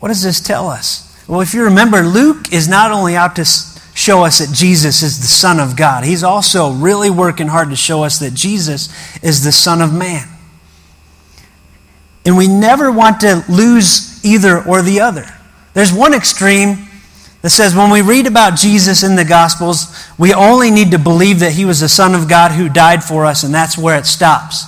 What 0.00 0.08
does 0.08 0.22
this 0.22 0.40
tell 0.40 0.68
us? 0.68 1.04
Well, 1.26 1.40
if 1.40 1.54
you 1.54 1.64
remember, 1.64 2.02
Luke 2.02 2.52
is 2.52 2.68
not 2.68 2.92
only 2.92 3.16
out 3.16 3.36
to 3.36 3.44
show 3.44 4.24
us 4.24 4.38
that 4.38 4.54
Jesus 4.54 5.02
is 5.02 5.20
the 5.20 5.26
Son 5.26 5.58
of 5.58 5.76
God, 5.76 6.04
he's 6.04 6.22
also 6.22 6.72
really 6.72 7.10
working 7.10 7.48
hard 7.48 7.70
to 7.70 7.76
show 7.76 8.04
us 8.04 8.18
that 8.20 8.34
Jesus 8.34 8.88
is 9.22 9.44
the 9.44 9.52
Son 9.52 9.82
of 9.82 9.92
Man. 9.92 10.26
And 12.24 12.36
we 12.36 12.46
never 12.46 12.92
want 12.92 13.20
to 13.20 13.44
lose 13.48 14.24
either 14.24 14.62
or 14.62 14.82
the 14.82 15.00
other. 15.00 15.26
There's 15.74 15.92
one 15.92 16.14
extreme 16.14 16.87
that 17.42 17.50
says 17.50 17.74
when 17.74 17.90
we 17.90 18.02
read 18.02 18.26
about 18.26 18.58
Jesus 18.58 19.02
in 19.02 19.16
the 19.16 19.24
Gospels, 19.24 20.06
we 20.18 20.34
only 20.34 20.70
need 20.70 20.90
to 20.90 20.98
believe 20.98 21.40
that 21.40 21.52
he 21.52 21.64
was 21.64 21.80
the 21.80 21.88
Son 21.88 22.14
of 22.14 22.28
God 22.28 22.52
who 22.52 22.68
died 22.68 23.04
for 23.04 23.24
us, 23.24 23.44
and 23.44 23.54
that's 23.54 23.78
where 23.78 23.98
it 23.98 24.06
stops. 24.06 24.64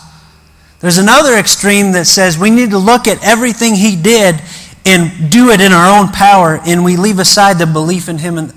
There's 0.78 0.98
another 0.98 1.34
extreme 1.34 1.92
that 1.92 2.06
says 2.06 2.38
we 2.38 2.50
need 2.50 2.70
to 2.70 2.78
look 2.78 3.06
at 3.06 3.22
everything 3.24 3.74
he 3.74 3.96
did 3.96 4.40
and 4.84 5.30
do 5.30 5.50
it 5.50 5.60
in 5.60 5.72
our 5.72 5.98
own 5.98 6.08
power, 6.08 6.60
and 6.64 6.84
we 6.84 6.96
leave 6.96 7.18
aside 7.18 7.58
the 7.58 7.66
belief 7.66 8.08
in 8.08 8.18
Him 8.18 8.52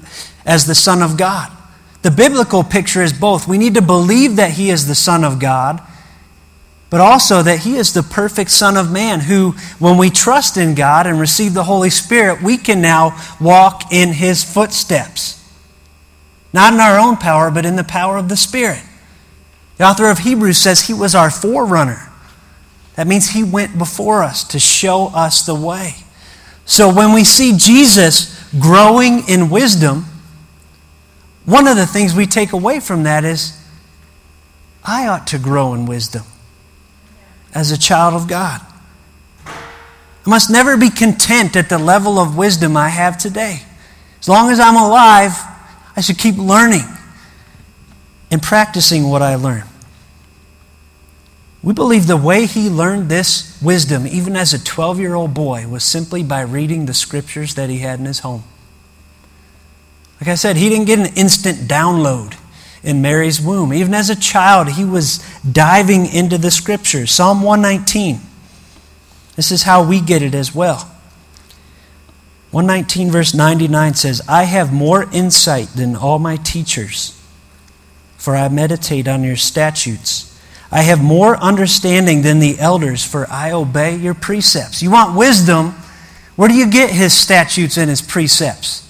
as 0.46 0.66
the 0.66 0.76
Son 0.76 1.02
of 1.02 1.18
God. 1.18 1.52
The 2.02 2.12
biblical 2.12 2.64
picture 2.64 3.02
is 3.02 3.14
both. 3.14 3.48
We 3.48 3.58
need 3.58 3.76
to 3.76 3.82
believe 3.82 4.38
that 4.38 4.52
He 4.52 4.70
is 4.70 4.88
the 4.88 4.96
Son 4.96 5.24
of 5.24 5.40
God, 5.40 5.82
but 6.94 7.02
also 7.02 7.42
that 7.42 7.62
He 7.62 7.78
is 7.78 7.92
the 7.92 8.04
perfect 8.04 8.52
Son 8.52 8.78
of 8.78 8.92
Man, 8.92 9.22
who, 9.22 9.56
when 9.80 9.98
we 9.98 10.12
trust 10.12 10.58
in 10.58 10.76
God 10.76 11.08
and 11.08 11.20
receive 11.20 11.56
the 11.56 11.64
Holy 11.64 11.90
Spirit, 11.90 12.44
we 12.44 12.56
can 12.56 12.84
now 12.84 13.20
walk 13.42 13.92
in 13.92 14.14
His 14.14 14.44
footsteps. 14.44 15.44
Not 16.54 16.72
in 16.72 16.80
our 16.80 17.00
own 17.00 17.18
power, 17.18 17.50
but 17.50 17.66
in 17.66 17.78
the 17.78 17.84
power 17.84 18.18
of 18.18 18.30
the 18.30 18.38
Spirit. 18.38 18.84
The 19.78 19.86
author 19.86 20.08
of 20.08 20.20
Hebrews 20.20 20.60
says 20.60 20.82
He 20.82 20.94
was 20.94 21.16
our 21.16 21.32
forerunner. 21.32 22.12
That 22.94 23.08
means 23.08 23.30
He 23.30 23.44
went 23.44 23.76
before 23.76 24.22
us 24.22 24.44
to 24.50 24.60
show 24.60 25.08
us 25.16 25.48
the 25.48 25.56
way. 25.56 25.96
So 26.66 26.94
when 26.94 27.12
we 27.12 27.24
see 27.24 27.58
Jesus 27.58 28.40
growing 28.60 29.28
in 29.28 29.50
wisdom, 29.50 30.06
one 31.46 31.66
of 31.66 31.76
the 31.76 31.88
things 31.88 32.14
we 32.14 32.28
take 32.28 32.52
away 32.52 32.80
from 32.80 33.02
that 33.02 33.26
is 33.26 33.60
I 34.84 35.08
ought 35.08 35.26
to 35.26 35.40
grow 35.40 35.74
in 35.74 35.88
wisdom 35.88 36.26
as 37.54 37.72
a 37.72 37.78
child 37.78 38.14
of 38.14 38.28
God. 38.28 38.62
I 39.46 40.30
must 40.30 40.50
never 40.50 40.78
be 40.78 40.90
content 40.90 41.56
at 41.56 41.70
the 41.70 41.78
level 41.78 42.18
of 42.18 42.38
wisdom 42.38 42.78
I 42.78 42.90
have 42.90 43.18
today. 43.18 43.64
As 44.20 44.30
long 44.30 44.50
as 44.50 44.60
I'm 44.60 44.78
alive, 44.78 45.34
I 45.96 46.02
should 46.02 46.18
keep 46.18 46.38
learning 46.38 46.86
and 48.32 48.42
practicing 48.42 49.10
what 49.10 49.22
I 49.22 49.36
learn. 49.36 49.64
We 51.62 51.74
believe 51.74 52.08
the 52.08 52.18
way 52.18 52.46
he 52.46 52.70
learned 52.70 53.10
this 53.10 53.58
wisdom, 53.62 54.06
even 54.08 54.36
as 54.36 54.54
a 54.54 54.64
12 54.64 55.00
year 55.00 55.14
old 55.14 55.34
boy, 55.34 55.68
was 55.68 55.84
simply 55.84 56.24
by 56.24 56.42
reading 56.42 56.86
the 56.86 56.94
scriptures 56.94 57.56
that 57.56 57.70
he 57.70 57.80
had 57.80 58.00
in 58.00 58.06
his 58.06 58.20
home. 58.20 58.44
Like 60.20 60.30
I 60.30 60.36
said, 60.36 60.58
he 60.58 60.70
didn't 60.70 60.86
get 60.86 61.00
an 61.00 61.18
instant 61.18 61.60
download 61.70 62.38
in 62.84 63.02
Mary's 63.02 63.42
womb. 63.42 63.74
Even 63.74 63.94
as 63.94 64.10
a 64.10 64.16
child, 64.16 64.70
he 64.70 64.84
was 64.84 65.20
diving 65.50 66.06
into 66.06 66.38
the 66.38 66.52
scriptures. 66.52 67.12
Psalm 67.12 67.42
119. 67.42 68.20
This 69.36 69.52
is 69.52 69.64
how 69.64 69.88
we 69.88 70.00
get 70.00 70.22
it 70.22 70.36
as 70.36 70.54
well. 70.54 70.90
119, 72.52 73.10
verse 73.10 73.34
99 73.34 73.96
says, 73.96 74.22
I 74.28 74.44
have 74.44 74.72
more 74.72 75.10
insight 75.12 75.70
than 75.70 75.96
all 75.96 76.20
my 76.20 76.36
teachers, 76.38 77.20
for 78.18 78.36
I 78.36 78.48
meditate 78.50 79.08
on 79.08 79.24
your 79.24 79.38
statutes. 79.38 80.30
I 80.72 80.84
have 80.84 81.04
more 81.04 81.36
understanding 81.38 82.22
than 82.22 82.40
the 82.40 82.60
elders, 82.60 83.04
for 83.04 83.28
I 83.30 83.52
obey 83.52 83.96
your 83.96 84.14
precepts. 84.14 84.84
You 84.84 84.92
want 84.92 85.18
wisdom? 85.18 85.72
Where 86.36 86.48
do 86.48 86.56
you 86.56 86.70
get 86.70 86.92
his 86.92 87.14
statutes 87.14 87.78
and 87.78 87.90
his 87.90 88.02
precepts? 88.02 88.88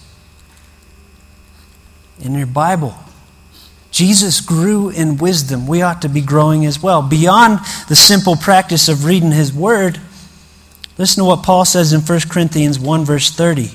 In 2.20 2.36
your 2.36 2.48
Bible. 2.48 2.96
Jesus 3.94 4.42
grew 4.42 4.90
in 4.90 5.16
wisdom. 5.16 5.68
We 5.68 5.82
ought 5.82 6.02
to 6.02 6.10
be 6.10 6.20
growing 6.20 6.66
as 6.66 6.84
well. 6.84 7.02
Beyond 7.02 7.60
the 7.88 7.96
simple 7.96 8.36
practice 8.36 8.90
of 8.90 9.06
reading 9.06 9.32
his 9.32 9.54
word, 9.54 10.02
Listen 10.98 11.24
to 11.24 11.28
what 11.28 11.44
Paul 11.44 11.66
says 11.66 11.92
in 11.92 12.02
1 12.02 12.20
Corinthians 12.30 12.80
1, 12.80 13.06
verse 13.06 13.32
30 13.32 13.72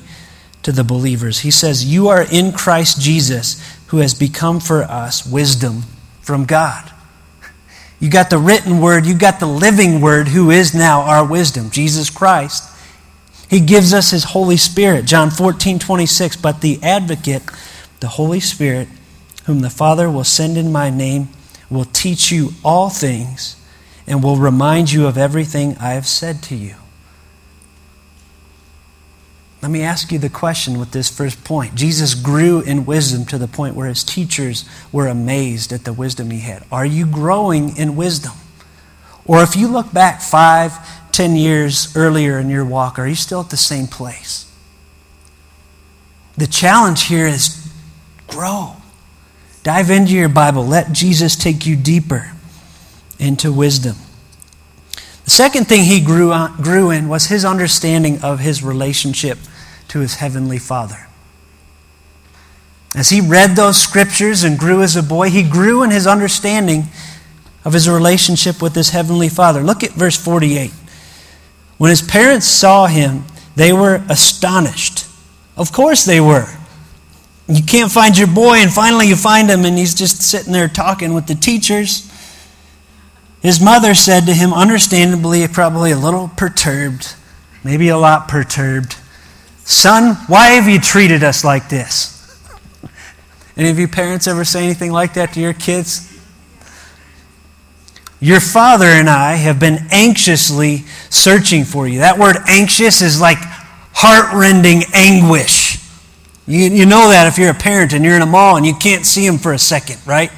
to 0.63 0.73
the 0.73 0.85
believers. 0.85 1.41
He 1.41 1.51
says, 1.51 1.85
You 1.85 2.09
are 2.09 2.25
in 2.31 2.53
Christ 2.53 3.01
Jesus, 3.01 3.61
who 3.89 3.99
has 3.99 4.15
become 4.15 4.61
for 4.61 4.83
us 4.85 5.27
wisdom 5.27 5.83
from 6.21 6.45
God. 6.45 6.93
You 8.01 8.09
got 8.09 8.31
the 8.31 8.39
written 8.39 8.81
word, 8.81 9.07
you 9.07 9.19
got 9.19 9.41
the 9.41 9.47
living 9.47 10.01
word, 10.01 10.29
who 10.29 10.51
is 10.51 10.73
now 10.73 11.01
our 11.03 11.27
wisdom, 11.27 11.71
Jesus 11.71 12.11
Christ. 12.11 12.65
He 13.51 13.59
gives 13.59 13.93
us 13.93 14.13
his 14.13 14.23
Holy 14.23 14.57
Spirit, 14.57 15.05
John 15.05 15.31
14, 15.31 15.81
26. 15.81 16.37
But 16.37 16.61
the 16.61 16.79
advocate, 16.83 17.43
the 17.99 18.09
Holy 18.09 18.39
Spirit, 18.39 18.87
whom 19.49 19.61
the 19.61 19.71
Father 19.71 20.11
will 20.11 20.25
send 20.25 20.59
in 20.59 20.71
my 20.71 20.90
name, 20.90 21.26
will 21.71 21.87
teach 21.87 22.31
you 22.31 22.50
all 22.62 22.90
things 22.90 23.57
and 24.07 24.23
will 24.23 24.37
remind 24.37 24.93
you 24.93 25.07
of 25.07 25.17
everything 25.17 25.75
I 25.81 25.93
have 25.93 26.07
said 26.07 26.43
to 26.45 26.55
you. 26.55 26.75
Let 29.62 29.71
me 29.71 29.81
ask 29.81 30.12
you 30.12 30.19
the 30.19 30.28
question 30.28 30.78
with 30.78 30.90
this 30.90 31.09
first 31.09 31.45
point. 31.45 31.75
Jesus 31.75 32.14
grew 32.14 32.61
in 32.61 32.85
wisdom 32.85 33.25
to 33.25 33.38
the 33.38 33.49
point 33.49 33.75
where 33.75 33.88
his 33.88 34.05
teachers 34.05 34.69
were 34.93 35.07
amazed 35.07 35.73
at 35.73 35.85
the 35.85 35.95
wisdom 35.95 36.31
he 36.31 36.40
had. 36.40 36.62
Are 36.71 36.85
you 36.85 37.07
growing 37.07 37.75
in 37.78 37.97
wisdom? 37.97 38.35
Or 39.25 39.43
if 39.43 39.57
you 39.57 39.67
look 39.69 39.95
back 39.95 40.21
five, 40.21 40.75
ten 41.11 41.37
years 41.37 41.97
earlier 41.97 42.38
in 42.38 42.50
your 42.50 42.67
walk, 42.67 42.99
are 42.99 43.07
you 43.07 43.14
still 43.14 43.40
at 43.40 43.49
the 43.49 43.57
same 43.57 43.87
place? 43.87 44.45
The 46.37 46.47
challenge 46.47 47.05
here 47.05 47.26
is 47.26 47.73
grow. 48.26 48.75
Dive 49.69 49.91
into 49.91 50.15
your 50.15 50.31
Bible. 50.31 50.67
Let 50.67 50.93
Jesus 50.93 51.37
take 51.37 51.67
you 51.67 51.77
deeper 51.77 52.33
into 53.19 53.53
wisdom. 53.53 53.97
The 55.25 55.31
second 55.31 55.67
thing 55.67 55.85
he 55.85 56.01
grew, 56.01 56.33
on, 56.33 56.57
grew 56.57 56.91
in 56.91 57.07
was 57.07 57.27
his 57.27 57.45
understanding 57.45 58.23
of 58.23 58.39
his 58.39 58.63
relationship 58.63 59.37
to 59.89 59.99
his 59.99 60.15
heavenly 60.15 60.57
Father. 60.57 61.07
As 62.95 63.11
he 63.11 63.21
read 63.21 63.57
those 63.57 63.77
scriptures 63.77 64.43
and 64.43 64.59
grew 64.59 64.81
as 64.81 64.97
a 64.97 65.03
boy, 65.03 65.29
he 65.29 65.43
grew 65.43 65.83
in 65.83 65.91
his 65.91 66.07
understanding 66.07 66.85
of 67.63 67.75
his 67.75 67.91
relationship 67.91 68.63
with 68.63 68.75
his 68.75 68.89
heavenly 68.89 69.29
Father. 69.29 69.61
Look 69.61 69.85
at 69.85 69.91
verse 69.91 70.17
48. 70.17 70.71
When 71.77 71.91
his 71.91 72.01
parents 72.01 72.47
saw 72.47 72.87
him, 72.87 73.25
they 73.55 73.75
were 73.75 74.03
astonished. 74.09 75.07
Of 75.59 75.73
course 75.73 76.07
they 76.07 76.23
were. 76.23 76.58
You 77.49 77.62
can't 77.62 77.90
find 77.90 78.17
your 78.17 78.28
boy, 78.28 78.59
and 78.59 78.71
finally 78.71 79.09
you 79.09 79.17
find 79.17 79.49
him, 79.49 79.64
and 79.64 79.78
he's 79.78 79.95
just 79.95 80.23
sitting 80.23 80.52
there 80.52 80.69
talking 80.69 81.14
with 81.14 81.26
the 81.26 81.35
teachers. 81.35 82.11
His 83.40 83.61
mother 83.61 83.94
said 83.94 84.27
to 84.27 84.35
him, 84.35 84.53
understandably, 84.53 85.46
probably 85.49 85.92
a 85.92 85.99
little 85.99 86.29
perturbed, 86.37 87.14
maybe 87.64 87.88
a 87.88 87.96
lot 87.96 88.29
perturbed, 88.29 88.96
Son, 89.68 90.14
why 90.29 90.53
have 90.53 90.66
you 90.66 90.81
treated 90.81 91.23
us 91.23 91.44
like 91.44 91.68
this? 91.68 92.40
Any 93.57 93.68
of 93.68 93.79
you 93.79 93.87
parents 93.87 94.27
ever 94.27 94.42
say 94.42 94.64
anything 94.64 94.92
like 94.92 95.12
that 95.12 95.35
to 95.35 95.40
your 95.40 95.53
kids? 95.53 96.11
Your 98.18 98.40
father 98.40 98.87
and 98.87 99.11
I 99.11 99.35
have 99.35 99.61
been 99.61 99.87
anxiously 99.90 100.85
searching 101.11 101.64
for 101.64 101.87
you. 101.87 101.99
That 101.99 102.18
word 102.18 102.37
anxious 102.49 103.03
is 103.03 103.20
like 103.20 103.37
heartrending 103.92 104.85
anguish. 104.94 105.67
You, 106.49 106.65
you 106.65 106.87
know 106.87 107.11
that 107.11 107.27
if 107.27 107.39
you're 107.39 107.51
a 107.51 107.55
parent 107.55 107.93
and 107.93 108.03
you're 108.03 108.17
in 108.17 108.23
a 108.23 108.27
mall 108.27 108.57
and 108.57 108.65
you 108.65 108.75
can't 108.75 109.05
see 109.05 109.25
him 109.27 109.37
for 109.37 109.53
a 109.53 109.59
second, 109.59 109.99
right? 110.07 110.33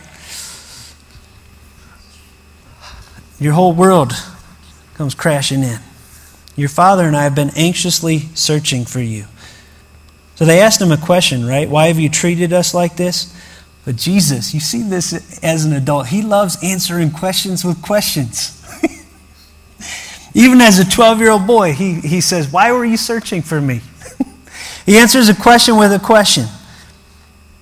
your 3.41 3.55
whole 3.55 3.73
world 3.73 4.13
comes 4.95 5.15
crashing 5.15 5.63
in. 5.63 5.79
Your 6.57 6.69
father 6.69 7.07
and 7.07 7.17
I 7.17 7.25
have 7.25 7.35
been 7.35 7.51
anxiously 7.57 8.29
searching 8.35 8.85
for 8.85 9.01
you. 9.01 9.25
So 10.35 10.45
they 10.45 10.61
asked 10.61 10.81
him 10.81 10.93
a 10.93 10.99
question, 10.99 11.47
right? 11.47 11.69
Why 11.69 11.87
have 11.87 11.99
you 11.99 12.11
treated 12.11 12.53
us 12.53 12.75
like 12.75 12.97
this? 12.97 13.35
But 13.85 13.97
Jesus, 13.97 14.53
you 14.53 14.61
see 14.61 14.83
this 14.83 15.43
as 15.43 15.65
an 15.65 15.73
adult, 15.73 16.09
he 16.09 16.23
loves 16.23 16.59
answering 16.63 17.11
questions 17.11 17.65
with 17.65 17.81
questions. 17.81 18.57
Even 20.35 20.61
as 20.61 20.79
a 20.79 20.85
12 20.85 21.21
year 21.21 21.31
old 21.31 21.47
boy, 21.47 21.73
he, 21.73 21.95
he 21.95 22.21
says, 22.21 22.53
Why 22.53 22.73
were 22.73 22.85
you 22.85 22.99
searching 22.99 23.41
for 23.41 23.61
me? 23.61 23.81
He 24.91 24.99
answers 24.99 25.29
a 25.29 25.37
question 25.37 25.77
with 25.77 25.93
a 25.93 26.01
question. 26.01 26.47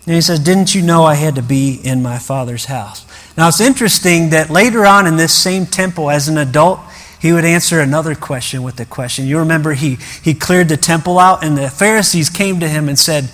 And 0.06 0.14
he 0.14 0.22
says, 0.22 0.40
Didn't 0.40 0.74
you 0.74 0.80
know 0.80 1.04
I 1.04 1.12
had 1.12 1.34
to 1.34 1.42
be 1.42 1.74
in 1.74 2.02
my 2.02 2.18
father's 2.18 2.64
house? 2.64 3.04
Now 3.36 3.48
it's 3.48 3.60
interesting 3.60 4.30
that 4.30 4.48
later 4.48 4.86
on 4.86 5.06
in 5.06 5.18
this 5.18 5.34
same 5.34 5.66
temple, 5.66 6.08
as 6.08 6.28
an 6.28 6.38
adult, 6.38 6.80
he 7.20 7.30
would 7.30 7.44
answer 7.44 7.80
another 7.80 8.14
question 8.14 8.62
with 8.62 8.80
a 8.80 8.86
question. 8.86 9.26
You 9.26 9.40
remember 9.40 9.74
he, 9.74 9.98
he 10.24 10.32
cleared 10.32 10.70
the 10.70 10.78
temple 10.78 11.18
out, 11.18 11.44
and 11.44 11.54
the 11.54 11.68
Pharisees 11.68 12.30
came 12.30 12.60
to 12.60 12.68
him 12.68 12.88
and 12.88 12.98
said, 12.98 13.30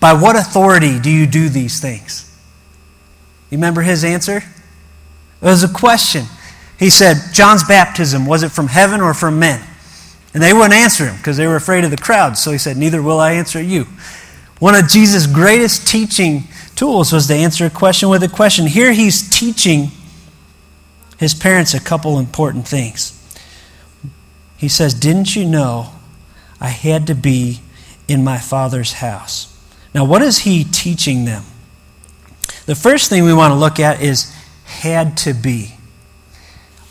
By 0.00 0.14
what 0.14 0.34
authority 0.34 0.98
do 0.98 1.08
you 1.08 1.24
do 1.24 1.48
these 1.48 1.80
things? 1.80 2.36
You 3.50 3.58
remember 3.58 3.82
his 3.82 4.02
answer? 4.02 4.38
It 4.38 4.44
was 5.44 5.62
a 5.62 5.72
question. 5.72 6.24
He 6.76 6.90
said, 6.90 7.32
John's 7.32 7.62
baptism, 7.62 8.26
was 8.26 8.42
it 8.42 8.50
from 8.50 8.66
heaven 8.66 9.00
or 9.00 9.14
from 9.14 9.38
men? 9.38 9.64
And 10.34 10.42
they 10.42 10.52
wouldn't 10.52 10.74
answer 10.74 11.06
him 11.06 11.16
because 11.16 11.36
they 11.36 11.46
were 11.46 11.56
afraid 11.56 11.84
of 11.84 11.90
the 11.90 11.96
crowd. 11.96 12.36
So 12.36 12.52
he 12.52 12.58
said, 12.58 12.76
Neither 12.76 13.02
will 13.02 13.18
I 13.18 13.32
answer 13.32 13.60
you. 13.60 13.86
One 14.58 14.74
of 14.74 14.88
Jesus' 14.88 15.26
greatest 15.26 15.86
teaching 15.86 16.44
tools 16.74 17.12
was 17.12 17.26
to 17.28 17.34
answer 17.34 17.66
a 17.66 17.70
question 17.70 18.08
with 18.08 18.22
a 18.22 18.28
question. 18.28 18.66
Here 18.66 18.92
he's 18.92 19.28
teaching 19.28 19.90
his 21.18 21.34
parents 21.34 21.74
a 21.74 21.80
couple 21.80 22.18
important 22.18 22.66
things. 22.66 23.14
He 24.56 24.68
says, 24.68 24.94
Didn't 24.94 25.34
you 25.34 25.44
know 25.44 25.92
I 26.60 26.68
had 26.68 27.06
to 27.06 27.14
be 27.14 27.60
in 28.06 28.24
my 28.24 28.38
father's 28.38 28.94
house? 28.94 29.54
Now, 29.94 30.04
what 30.04 30.22
is 30.22 30.40
he 30.40 30.64
teaching 30.64 31.24
them? 31.24 31.44
The 32.66 32.74
first 32.74 33.08
thing 33.08 33.24
we 33.24 33.32
want 33.32 33.52
to 33.52 33.58
look 33.58 33.80
at 33.80 34.02
is 34.02 34.34
had 34.64 35.16
to 35.18 35.32
be. 35.32 35.77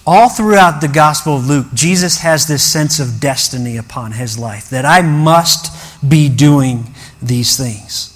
All 0.07 0.29
throughout 0.29 0.79
the 0.79 0.87
Gospel 0.87 1.35
of 1.35 1.47
Luke, 1.47 1.67
Jesus 1.73 2.19
has 2.19 2.47
this 2.47 2.63
sense 2.63 2.99
of 2.99 3.19
destiny 3.19 3.75
upon 3.75 4.13
his 4.13 4.39
life 4.39 4.69
that 4.69 4.85
I 4.85 5.01
must 5.01 5.69
be 6.07 6.29
doing 6.29 6.85
these 7.21 7.57
things. 7.57 8.13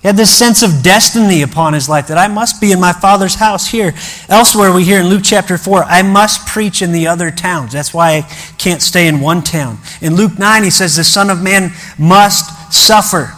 He 0.00 0.06
had 0.06 0.16
this 0.16 0.32
sense 0.32 0.62
of 0.62 0.82
destiny 0.82 1.42
upon 1.42 1.72
his 1.72 1.88
life 1.88 2.06
that 2.06 2.18
I 2.18 2.28
must 2.28 2.60
be 2.60 2.70
in 2.70 2.78
my 2.78 2.92
Father's 2.92 3.34
house 3.34 3.68
here. 3.68 3.94
Elsewhere, 4.28 4.72
we 4.72 4.84
hear 4.84 5.00
in 5.00 5.08
Luke 5.08 5.22
chapter 5.24 5.58
4, 5.58 5.84
I 5.84 6.02
must 6.02 6.46
preach 6.46 6.82
in 6.82 6.92
the 6.92 7.08
other 7.08 7.30
towns. 7.30 7.72
That's 7.72 7.92
why 7.92 8.18
I 8.18 8.22
can't 8.56 8.82
stay 8.82 9.08
in 9.08 9.20
one 9.20 9.42
town. 9.42 9.78
In 10.00 10.14
Luke 10.14 10.38
9, 10.38 10.62
he 10.62 10.70
says, 10.70 10.94
The 10.94 11.04
Son 11.04 11.30
of 11.30 11.42
Man 11.42 11.72
must 11.98 12.72
suffer. 12.72 13.34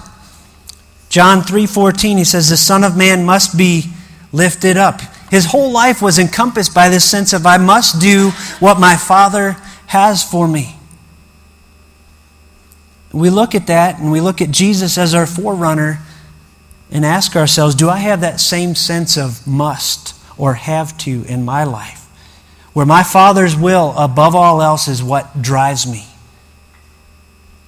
John 1.08 1.40
3:14 1.42 2.18
he 2.18 2.24
says 2.24 2.48
the 2.48 2.56
son 2.56 2.84
of 2.84 2.96
man 2.96 3.24
must 3.24 3.56
be 3.56 3.90
lifted 4.32 4.76
up. 4.76 5.00
His 5.30 5.46
whole 5.46 5.72
life 5.72 6.00
was 6.00 6.18
encompassed 6.18 6.74
by 6.74 6.88
this 6.88 7.04
sense 7.04 7.32
of 7.32 7.46
I 7.46 7.58
must 7.58 8.00
do 8.00 8.30
what 8.60 8.78
my 8.78 8.96
father 8.96 9.56
has 9.86 10.22
for 10.22 10.46
me. 10.46 10.76
We 13.12 13.30
look 13.30 13.54
at 13.54 13.66
that 13.68 13.98
and 13.98 14.12
we 14.12 14.20
look 14.20 14.40
at 14.40 14.50
Jesus 14.50 14.98
as 14.98 15.14
our 15.14 15.26
forerunner 15.26 16.00
and 16.90 17.04
ask 17.04 17.34
ourselves 17.34 17.74
do 17.74 17.88
I 17.88 17.98
have 17.98 18.20
that 18.20 18.40
same 18.40 18.74
sense 18.74 19.16
of 19.16 19.46
must 19.46 20.14
or 20.38 20.54
have 20.54 20.96
to 20.98 21.24
in 21.24 21.44
my 21.44 21.64
life? 21.64 22.02
Where 22.72 22.86
my 22.86 23.02
Father's 23.02 23.56
will, 23.56 23.94
above 23.96 24.34
all 24.34 24.60
else, 24.60 24.86
is 24.86 25.02
what 25.02 25.40
drives 25.40 25.86
me. 25.86 26.04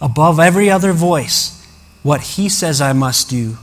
Above 0.02 0.38
every 0.38 0.70
other 0.70 0.92
voice, 0.92 1.66
what 2.02 2.20
He 2.20 2.50
says 2.50 2.82
I 2.82 2.92
must 2.92 3.30
do, 3.30 3.56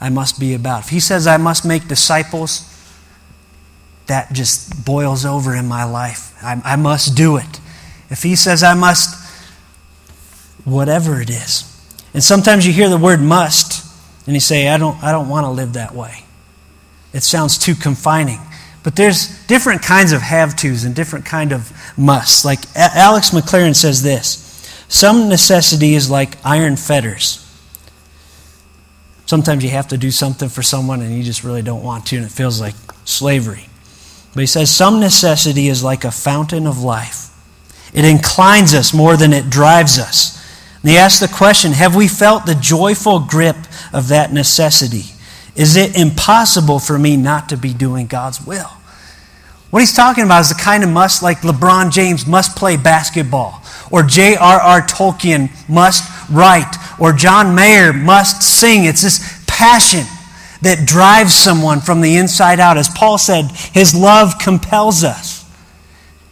I 0.00 0.10
must 0.10 0.38
be 0.38 0.54
about. 0.54 0.84
If 0.84 0.88
He 0.90 1.00
says 1.00 1.26
I 1.26 1.38
must 1.38 1.64
make 1.64 1.88
disciples, 1.88 2.71
that 4.12 4.30
just 4.34 4.84
boils 4.84 5.24
over 5.24 5.56
in 5.56 5.66
my 5.66 5.84
life. 5.84 6.34
I, 6.42 6.60
I 6.62 6.76
must 6.76 7.16
do 7.16 7.38
it. 7.38 7.60
If 8.10 8.22
He 8.22 8.36
says 8.36 8.62
I 8.62 8.74
must 8.74 9.18
whatever 10.66 11.22
it 11.22 11.30
is. 11.30 11.64
And 12.12 12.22
sometimes 12.22 12.66
you 12.66 12.74
hear 12.74 12.90
the 12.90 12.98
word 12.98 13.22
must, 13.22 13.90
And 14.26 14.34
you 14.34 14.40
say, 14.40 14.68
I 14.68 14.76
don't, 14.76 15.02
I 15.02 15.12
don't 15.12 15.30
want 15.30 15.46
to 15.46 15.50
live 15.50 15.72
that 15.72 15.94
way. 15.94 16.24
It 17.14 17.22
sounds 17.22 17.56
too 17.56 17.74
confining. 17.74 18.38
But 18.84 18.96
there's 18.96 19.44
different 19.46 19.82
kinds 19.82 20.12
of 20.12 20.20
have 20.20 20.56
tos 20.56 20.84
and 20.84 20.94
different 20.94 21.24
kind 21.24 21.52
of 21.52 21.72
musts. 21.96 22.44
Like 22.44 22.60
Alex 22.76 23.30
McLaren 23.30 23.74
says 23.74 24.02
this 24.02 24.40
some 24.88 25.30
necessity 25.30 25.94
is 25.94 26.10
like 26.10 26.36
iron 26.44 26.76
fetters. 26.76 27.38
Sometimes 29.24 29.64
you 29.64 29.70
have 29.70 29.88
to 29.88 29.96
do 29.96 30.10
something 30.10 30.50
for 30.50 30.62
someone 30.62 31.00
and 31.00 31.16
you 31.16 31.22
just 31.22 31.44
really 31.44 31.62
don't 31.62 31.82
want 31.82 32.04
to, 32.06 32.16
and 32.16 32.26
it 32.26 32.30
feels 32.30 32.60
like 32.60 32.74
slavery. 33.06 33.68
But 34.34 34.40
he 34.40 34.46
says 34.46 34.74
some 34.74 35.00
necessity 35.00 35.68
is 35.68 35.84
like 35.84 36.04
a 36.04 36.10
fountain 36.10 36.66
of 36.66 36.82
life. 36.82 37.28
It 37.92 38.04
inclines 38.04 38.72
us 38.74 38.94
more 38.94 39.16
than 39.16 39.32
it 39.32 39.50
drives 39.50 39.98
us. 39.98 40.38
And 40.82 40.90
he 40.90 40.96
asks 40.96 41.20
the 41.20 41.28
question 41.28 41.72
Have 41.72 41.94
we 41.94 42.08
felt 42.08 42.46
the 42.46 42.54
joyful 42.54 43.20
grip 43.20 43.56
of 43.92 44.08
that 44.08 44.32
necessity? 44.32 45.04
Is 45.54 45.76
it 45.76 45.96
impossible 45.96 46.78
for 46.78 46.98
me 46.98 47.16
not 47.16 47.50
to 47.50 47.56
be 47.56 47.74
doing 47.74 48.06
God's 48.06 48.44
will? 48.44 48.70
What 49.70 49.80
he's 49.80 49.94
talking 49.94 50.24
about 50.24 50.40
is 50.40 50.48
the 50.48 50.54
kind 50.54 50.82
of 50.82 50.90
must 50.90 51.22
like 51.22 51.38
LeBron 51.38 51.92
James 51.92 52.26
must 52.26 52.56
play 52.56 52.76
basketball, 52.76 53.62
or 53.90 54.02
J.R.R. 54.02 54.82
Tolkien 54.82 55.50
must 55.68 56.30
write, 56.30 56.74
or 56.98 57.12
John 57.12 57.54
Mayer 57.54 57.92
must 57.92 58.42
sing. 58.42 58.84
It's 58.84 59.02
this 59.02 59.42
passion 59.46 60.04
that 60.62 60.86
drives 60.86 61.34
someone 61.34 61.80
from 61.80 62.00
the 62.00 62.16
inside 62.16 62.60
out. 62.60 62.78
As 62.78 62.88
Paul 62.88 63.18
said, 63.18 63.50
his 63.72 63.94
love 63.94 64.38
compels 64.40 65.04
us. 65.04 65.44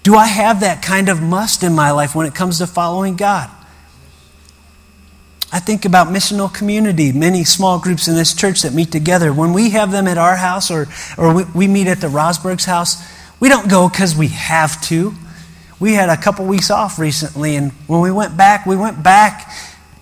Do 0.03 0.17
I 0.17 0.27
have 0.27 0.61
that 0.61 0.83
kind 0.83 1.09
of 1.09 1.21
must 1.21 1.63
in 1.63 1.75
my 1.75 1.91
life 1.91 2.15
when 2.15 2.27
it 2.27 2.35
comes 2.35 2.59
to 2.59 2.67
following 2.67 3.17
God? 3.17 3.51
I 5.53 5.59
think 5.59 5.85
about 5.85 6.09
missional 6.09 6.53
community, 6.53 7.13
many 7.13 7.43
small 7.43 7.81
groups 7.81 8.07
in 8.07 8.15
this 8.15 8.33
church 8.35 8.63
that 8.63 8.73
meet 8.73 8.93
together. 8.93 9.33
When 9.33 9.53
we 9.53 9.71
have 9.71 9.91
them 9.91 10.07
at 10.07 10.17
our 10.17 10.37
house 10.37 10.71
or, 10.71 10.87
or 11.19 11.35
we, 11.35 11.45
we 11.55 11.67
meet 11.67 11.89
at 11.89 12.01
the 12.01 12.07
Rosberg's 12.07 12.65
house, 12.65 13.05
we 13.41 13.49
don't 13.49 13.69
go 13.69 13.89
because 13.89 14.15
we 14.15 14.29
have 14.29 14.81
to. 14.83 15.13
We 15.81 15.95
had 15.95 16.09
a 16.09 16.17
couple 16.17 16.45
weeks 16.45 16.71
off 16.71 16.99
recently, 16.99 17.57
and 17.57 17.73
when 17.89 18.01
we 18.01 18.13
went 18.13 18.37
back, 18.37 18.65
we 18.65 18.77
went 18.77 19.03
back 19.03 19.51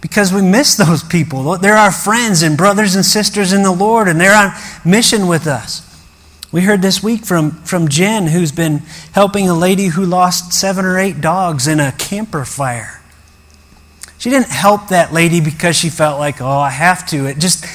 because 0.00 0.32
we 0.32 0.42
miss 0.42 0.76
those 0.76 1.02
people. 1.02 1.58
They're 1.58 1.76
our 1.76 1.92
friends 1.92 2.42
and 2.42 2.56
brothers 2.56 2.94
and 2.94 3.04
sisters 3.04 3.52
in 3.52 3.62
the 3.62 3.72
Lord, 3.72 4.08
and 4.08 4.20
they're 4.20 4.36
on 4.36 4.52
mission 4.84 5.26
with 5.26 5.46
us. 5.46 5.84
We 6.50 6.62
heard 6.62 6.80
this 6.80 7.02
week 7.02 7.26
from, 7.26 7.50
from 7.64 7.88
Jen, 7.88 8.26
who's 8.26 8.52
been 8.52 8.78
helping 9.12 9.48
a 9.48 9.54
lady 9.54 9.88
who 9.88 10.04
lost 10.04 10.52
seven 10.52 10.84
or 10.86 10.98
eight 10.98 11.20
dogs 11.20 11.66
in 11.66 11.78
a 11.78 11.92
camper 11.92 12.44
fire. 12.44 13.02
She 14.16 14.30
didn't 14.30 14.48
help 14.48 14.88
that 14.88 15.12
lady 15.12 15.40
because 15.40 15.76
she 15.76 15.90
felt 15.90 16.18
like, 16.18 16.40
oh, 16.40 16.46
I 16.48 16.70
have 16.70 17.06
to. 17.08 17.26
It 17.26 17.38
just, 17.38 17.66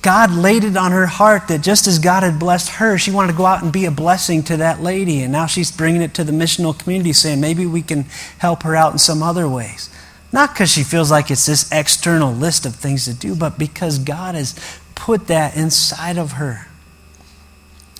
God 0.00 0.32
laid 0.32 0.64
it 0.64 0.76
on 0.76 0.90
her 0.90 1.06
heart 1.06 1.48
that 1.48 1.60
just 1.60 1.86
as 1.86 1.98
God 1.98 2.22
had 2.22 2.38
blessed 2.38 2.70
her, 2.70 2.96
she 2.96 3.10
wanted 3.10 3.32
to 3.32 3.38
go 3.38 3.46
out 3.46 3.62
and 3.62 3.72
be 3.72 3.84
a 3.84 3.90
blessing 3.90 4.42
to 4.44 4.56
that 4.56 4.80
lady. 4.80 5.22
And 5.22 5.30
now 5.30 5.46
she's 5.46 5.70
bringing 5.70 6.02
it 6.02 6.14
to 6.14 6.24
the 6.24 6.32
missional 6.32 6.76
community, 6.76 7.12
saying 7.12 7.40
maybe 7.40 7.66
we 7.66 7.82
can 7.82 8.04
help 8.38 8.62
her 8.62 8.74
out 8.74 8.92
in 8.92 8.98
some 8.98 9.22
other 9.22 9.48
ways. 9.48 9.90
Not 10.32 10.54
because 10.54 10.70
she 10.70 10.82
feels 10.82 11.10
like 11.10 11.30
it's 11.30 11.46
this 11.46 11.70
external 11.70 12.32
list 12.32 12.64
of 12.64 12.74
things 12.74 13.04
to 13.04 13.14
do, 13.14 13.34
but 13.34 13.58
because 13.58 13.98
God 13.98 14.34
has 14.34 14.58
put 14.94 15.26
that 15.26 15.56
inside 15.56 16.16
of 16.16 16.32
her. 16.32 16.66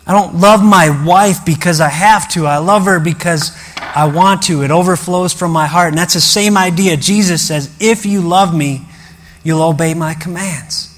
I 0.06 0.12
don't 0.12 0.36
love 0.36 0.64
my 0.64 1.04
wife 1.04 1.44
because 1.44 1.80
I 1.80 1.88
have 1.88 2.28
to. 2.30 2.46
I 2.46 2.58
love 2.58 2.86
her 2.86 2.98
because 2.98 3.56
I 3.76 4.06
want 4.06 4.42
to. 4.44 4.62
It 4.62 4.70
overflows 4.70 5.32
from 5.32 5.52
my 5.52 5.66
heart. 5.66 5.90
And 5.90 5.98
that's 5.98 6.14
the 6.14 6.20
same 6.20 6.56
idea. 6.56 6.96
Jesus 6.96 7.46
says, 7.46 7.74
If 7.78 8.04
you 8.04 8.20
love 8.20 8.54
me, 8.54 8.84
you'll 9.44 9.62
obey 9.62 9.94
my 9.94 10.14
commands. 10.14 10.88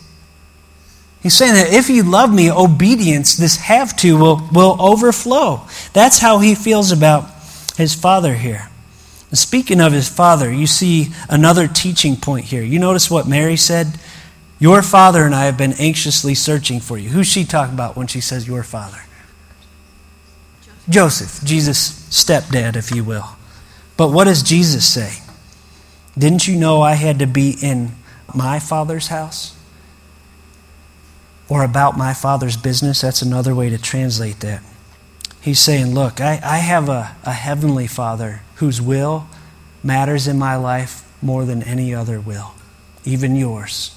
He's 1.23 1.35
saying 1.35 1.55
that 1.55 1.73
if 1.73 1.89
you 1.89 2.03
love 2.03 2.33
me, 2.33 2.51
obedience, 2.51 3.37
this 3.37 3.57
have 3.57 3.97
to, 3.97 4.17
will, 4.17 4.49
will 4.53 4.77
overflow. 4.79 5.67
That's 5.95 6.19
how 6.19 6.39
he 6.39 6.55
feels 6.55 6.93
about 6.93 7.31
his 7.77 7.95
father 7.95 8.35
here. 8.35 8.69
And 9.35 9.39
speaking 9.41 9.81
of 9.81 9.93
his 9.93 10.09
father, 10.09 10.53
you 10.53 10.69
see 10.69 11.09
another 11.29 11.67
teaching 11.67 12.15
point 12.15 12.45
here. 12.45 12.63
You 12.63 12.79
notice 12.79 13.11
what 13.11 13.27
Mary 13.27 13.57
said? 13.57 13.99
Your 14.61 14.81
father 14.81 15.25
and 15.25 15.35
I 15.35 15.47
have 15.47 15.59
been 15.59 15.73
anxiously 15.73 16.37
searching 16.37 16.79
for 16.79 16.97
you. 16.97 17.09
Who's 17.09 17.27
she 17.27 17.45
talking 17.45 17.75
about 17.75 17.97
when 17.97 18.07
she 18.07 18.21
says 18.21 18.47
your 18.47 18.63
father? 18.63 19.01
Joseph, 20.89 21.45
Jesus' 21.45 21.91
stepdad, 22.11 22.77
if 22.77 22.93
you 22.95 23.03
will. 23.03 23.31
But 23.97 24.13
what 24.13 24.27
does 24.27 24.45
Jesus 24.45 24.87
say? 24.87 25.19
Didn't 26.17 26.47
you 26.47 26.55
know 26.55 26.83
I 26.83 26.93
had 26.95 27.19
to 27.19 27.27
be 27.27 27.57
in 27.61 27.91
my 28.33 28.61
father's 28.61 29.09
house? 29.09 29.59
Or 31.49 31.65
about 31.65 31.99
my 31.99 32.15
father's 32.15 32.57
business? 32.57 33.01
That's 33.01 33.21
another 33.21 33.53
way 33.53 33.69
to 33.69 33.79
translate 33.79 34.39
that. 34.43 34.63
He's 35.45 35.61
saying, 35.61 35.95
Look, 35.95 36.23
I, 36.23 36.41
I 36.43 36.57
have 36.57 36.89
a, 36.89 37.15
a 37.23 37.33
heavenly 37.33 37.87
father 37.87 38.41
whose 38.57 38.81
will 38.81 39.29
matters 39.83 40.27
in 40.27 40.39
my 40.39 40.57
life 40.57 41.07
more 41.21 41.45
than 41.45 41.63
any 41.63 41.95
other 41.95 42.19
will, 42.19 42.55
even 43.05 43.37
yours. 43.37 43.95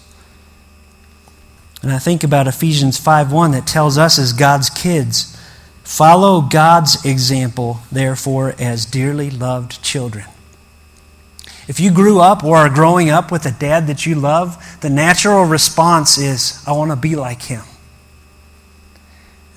And 1.82 1.92
I 1.92 2.00
think 2.00 2.24
about 2.26 2.48
Ephesians 2.48 3.00
5:1 3.00 3.54
that 3.54 3.66
tells 3.66 3.98
us 3.98 4.20
as 4.20 4.34
God's 4.34 4.70
kids 4.70 5.38
Follow 5.88 6.42
God's 6.42 7.06
example, 7.06 7.80
therefore, 7.90 8.54
as 8.60 8.86
dearly 8.86 9.30
loved 9.30 9.82
children. 9.82 10.26
If 11.66 11.80
you 11.80 11.92
grew 11.92 12.20
up 12.20 12.44
or 12.44 12.58
are 12.58 12.70
growing 12.70 13.10
up 13.10 13.32
with 13.32 13.46
a 13.46 13.52
dad 13.52 13.88
that 13.88 14.06
you 14.06 14.16
love, 14.16 14.62
the 14.82 14.90
natural 14.90 15.46
response 15.46 16.18
is, 16.18 16.62
I 16.68 16.74
want 16.74 16.92
to 16.92 16.98
be 16.98 17.16
like 17.16 17.44
him. 17.44 17.64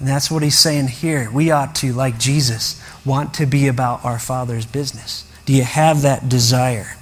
And 0.00 0.08
that's 0.08 0.30
what 0.30 0.42
he's 0.42 0.58
saying 0.58 0.88
here. 0.88 1.30
We 1.30 1.50
ought 1.50 1.74
to, 1.76 1.92
like 1.92 2.18
Jesus, 2.18 2.82
want 3.04 3.34
to 3.34 3.46
be 3.46 3.68
about 3.68 4.04
our 4.04 4.18
Father's 4.18 4.64
business. 4.64 5.30
Do 5.44 5.52
you 5.52 5.62
have 5.62 6.02
that 6.02 6.28
desire? 6.28 6.96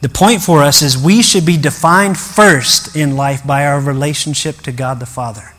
The 0.00 0.08
point 0.08 0.40
for 0.40 0.62
us 0.62 0.82
is 0.82 0.96
we 0.96 1.20
should 1.20 1.44
be 1.44 1.56
defined 1.56 2.16
first 2.16 2.96
in 2.96 3.16
life 3.16 3.44
by 3.44 3.66
our 3.66 3.80
relationship 3.80 4.58
to 4.62 4.72
God 4.72 5.00
the 5.00 5.06
Father. 5.06 5.52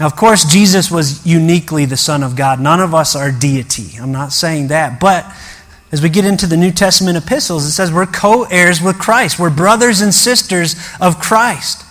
Now, 0.00 0.06
of 0.06 0.16
course, 0.16 0.50
Jesus 0.50 0.90
was 0.90 1.26
uniquely 1.26 1.84
the 1.84 1.98
Son 1.98 2.22
of 2.22 2.34
God. 2.34 2.58
None 2.58 2.80
of 2.80 2.94
us 2.94 3.14
are 3.14 3.30
deity. 3.30 3.98
I'm 4.00 4.12
not 4.12 4.32
saying 4.32 4.68
that. 4.68 4.98
But 4.98 5.30
as 5.92 6.00
we 6.00 6.08
get 6.08 6.24
into 6.24 6.46
the 6.46 6.56
New 6.56 6.70
Testament 6.70 7.18
epistles, 7.18 7.66
it 7.66 7.72
says 7.72 7.92
we're 7.92 8.06
co 8.06 8.44
heirs 8.44 8.80
with 8.80 8.98
Christ, 8.98 9.38
we're 9.38 9.50
brothers 9.50 10.00
and 10.00 10.14
sisters 10.14 10.74
of 11.02 11.20
Christ. 11.20 11.84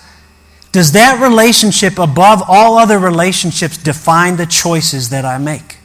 Does 0.71 0.91
that 0.91 1.19
relationship, 1.21 1.97
above 1.97 2.43
all 2.47 2.77
other 2.77 2.99
relationships, 2.99 3.77
define 3.77 4.37
the 4.37 4.45
choices 4.45 5.09
that 5.09 5.25
I 5.25 5.37
make? 5.37 5.77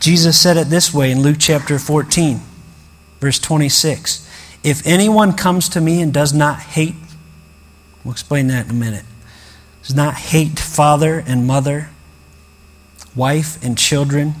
Jesus 0.00 0.40
said 0.40 0.56
it 0.56 0.68
this 0.68 0.94
way 0.94 1.10
in 1.10 1.22
Luke 1.22 1.36
chapter 1.38 1.78
14, 1.78 2.40
verse 3.20 3.38
26. 3.38 4.26
If 4.64 4.86
anyone 4.86 5.34
comes 5.34 5.68
to 5.70 5.80
me 5.80 6.00
and 6.00 6.12
does 6.12 6.32
not 6.32 6.60
hate 6.60 6.94
We'll 8.08 8.14
explain 8.14 8.46
that 8.46 8.64
in 8.64 8.70
a 8.70 8.74
minute. 8.74 9.04
Does 9.82 9.94
not 9.94 10.14
hate 10.14 10.58
father 10.58 11.22
and 11.26 11.46
mother, 11.46 11.90
wife 13.14 13.62
and 13.62 13.76
children, 13.76 14.36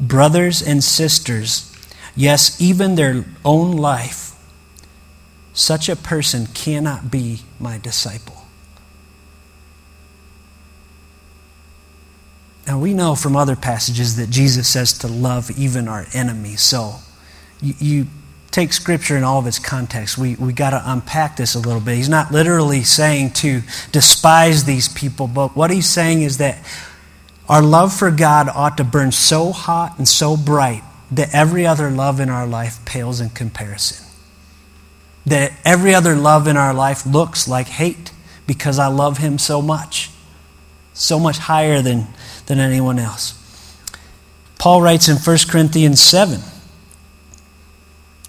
brothers 0.00 0.60
and 0.60 0.82
sisters, 0.82 1.72
yes, 2.16 2.60
even 2.60 2.96
their 2.96 3.24
own 3.44 3.76
life. 3.76 4.27
Such 5.58 5.88
a 5.88 5.96
person 5.96 6.46
cannot 6.46 7.10
be 7.10 7.40
my 7.58 7.78
disciple. 7.78 8.44
Now, 12.64 12.78
we 12.78 12.94
know 12.94 13.16
from 13.16 13.34
other 13.34 13.56
passages 13.56 14.14
that 14.18 14.30
Jesus 14.30 14.68
says 14.68 14.96
to 14.98 15.08
love 15.08 15.50
even 15.58 15.88
our 15.88 16.06
enemies. 16.14 16.60
So, 16.60 17.00
you, 17.60 17.74
you 17.80 18.06
take 18.52 18.72
Scripture 18.72 19.16
in 19.16 19.24
all 19.24 19.40
of 19.40 19.48
its 19.48 19.58
context, 19.58 20.16
we, 20.16 20.36
we 20.36 20.52
got 20.52 20.70
to 20.70 20.82
unpack 20.84 21.34
this 21.34 21.56
a 21.56 21.58
little 21.58 21.80
bit. 21.80 21.96
He's 21.96 22.08
not 22.08 22.30
literally 22.30 22.84
saying 22.84 23.32
to 23.32 23.62
despise 23.90 24.62
these 24.62 24.88
people, 24.88 25.26
but 25.26 25.56
what 25.56 25.72
he's 25.72 25.90
saying 25.90 26.22
is 26.22 26.38
that 26.38 26.64
our 27.48 27.62
love 27.62 27.92
for 27.92 28.12
God 28.12 28.48
ought 28.48 28.76
to 28.76 28.84
burn 28.84 29.10
so 29.10 29.50
hot 29.50 29.98
and 29.98 30.06
so 30.06 30.36
bright 30.36 30.84
that 31.10 31.34
every 31.34 31.66
other 31.66 31.90
love 31.90 32.20
in 32.20 32.28
our 32.28 32.46
life 32.46 32.78
pales 32.84 33.20
in 33.20 33.30
comparison. 33.30 34.07
That 35.28 35.52
every 35.64 35.94
other 35.94 36.14
love 36.14 36.46
in 36.46 36.56
our 36.56 36.74
life 36.74 37.06
looks 37.06 37.48
like 37.48 37.68
hate 37.68 38.12
because 38.46 38.78
I 38.78 38.86
love 38.86 39.18
Him 39.18 39.38
so 39.38 39.60
much, 39.60 40.10
so 40.94 41.18
much 41.18 41.38
higher 41.38 41.82
than, 41.82 42.06
than 42.46 42.58
anyone 42.58 42.98
else. 42.98 43.34
Paul 44.58 44.82
writes 44.82 45.08
in 45.08 45.16
1 45.16 45.38
Corinthians 45.48 46.00
7 46.00 46.40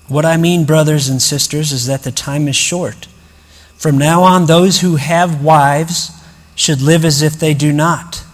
what 0.09 0.25
I 0.25 0.37
mean, 0.37 0.65
brothers 0.65 1.07
and 1.07 1.21
sisters, 1.21 1.71
is 1.71 1.85
that 1.85 2.01
the 2.01 2.11
time 2.11 2.47
is 2.47 2.55
short. 2.55 3.07
From 3.75 3.97
now 3.97 4.23
on, 4.23 4.47
those 4.47 4.81
who 4.81 4.95
have 4.95 5.43
wives 5.43 6.11
should 6.55 6.81
live 6.81 7.05
as 7.05 7.21
if 7.21 7.33
they 7.33 7.53
do 7.53 7.71
not, 7.71 8.25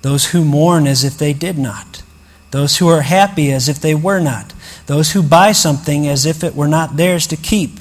those 0.00 0.30
who 0.30 0.42
mourn 0.42 0.86
as 0.86 1.04
if 1.04 1.18
they 1.18 1.34
did 1.34 1.58
not, 1.58 2.02
those 2.50 2.78
who 2.78 2.88
are 2.88 3.02
happy 3.02 3.52
as 3.52 3.68
if 3.68 3.78
they 3.78 3.94
were 3.94 4.20
not, 4.20 4.53
those 4.86 5.12
who 5.12 5.22
buy 5.22 5.52
something 5.52 6.06
as 6.06 6.26
if 6.26 6.44
it 6.44 6.54
were 6.54 6.68
not 6.68 6.96
theirs 6.96 7.26
to 7.28 7.36
keep, 7.36 7.80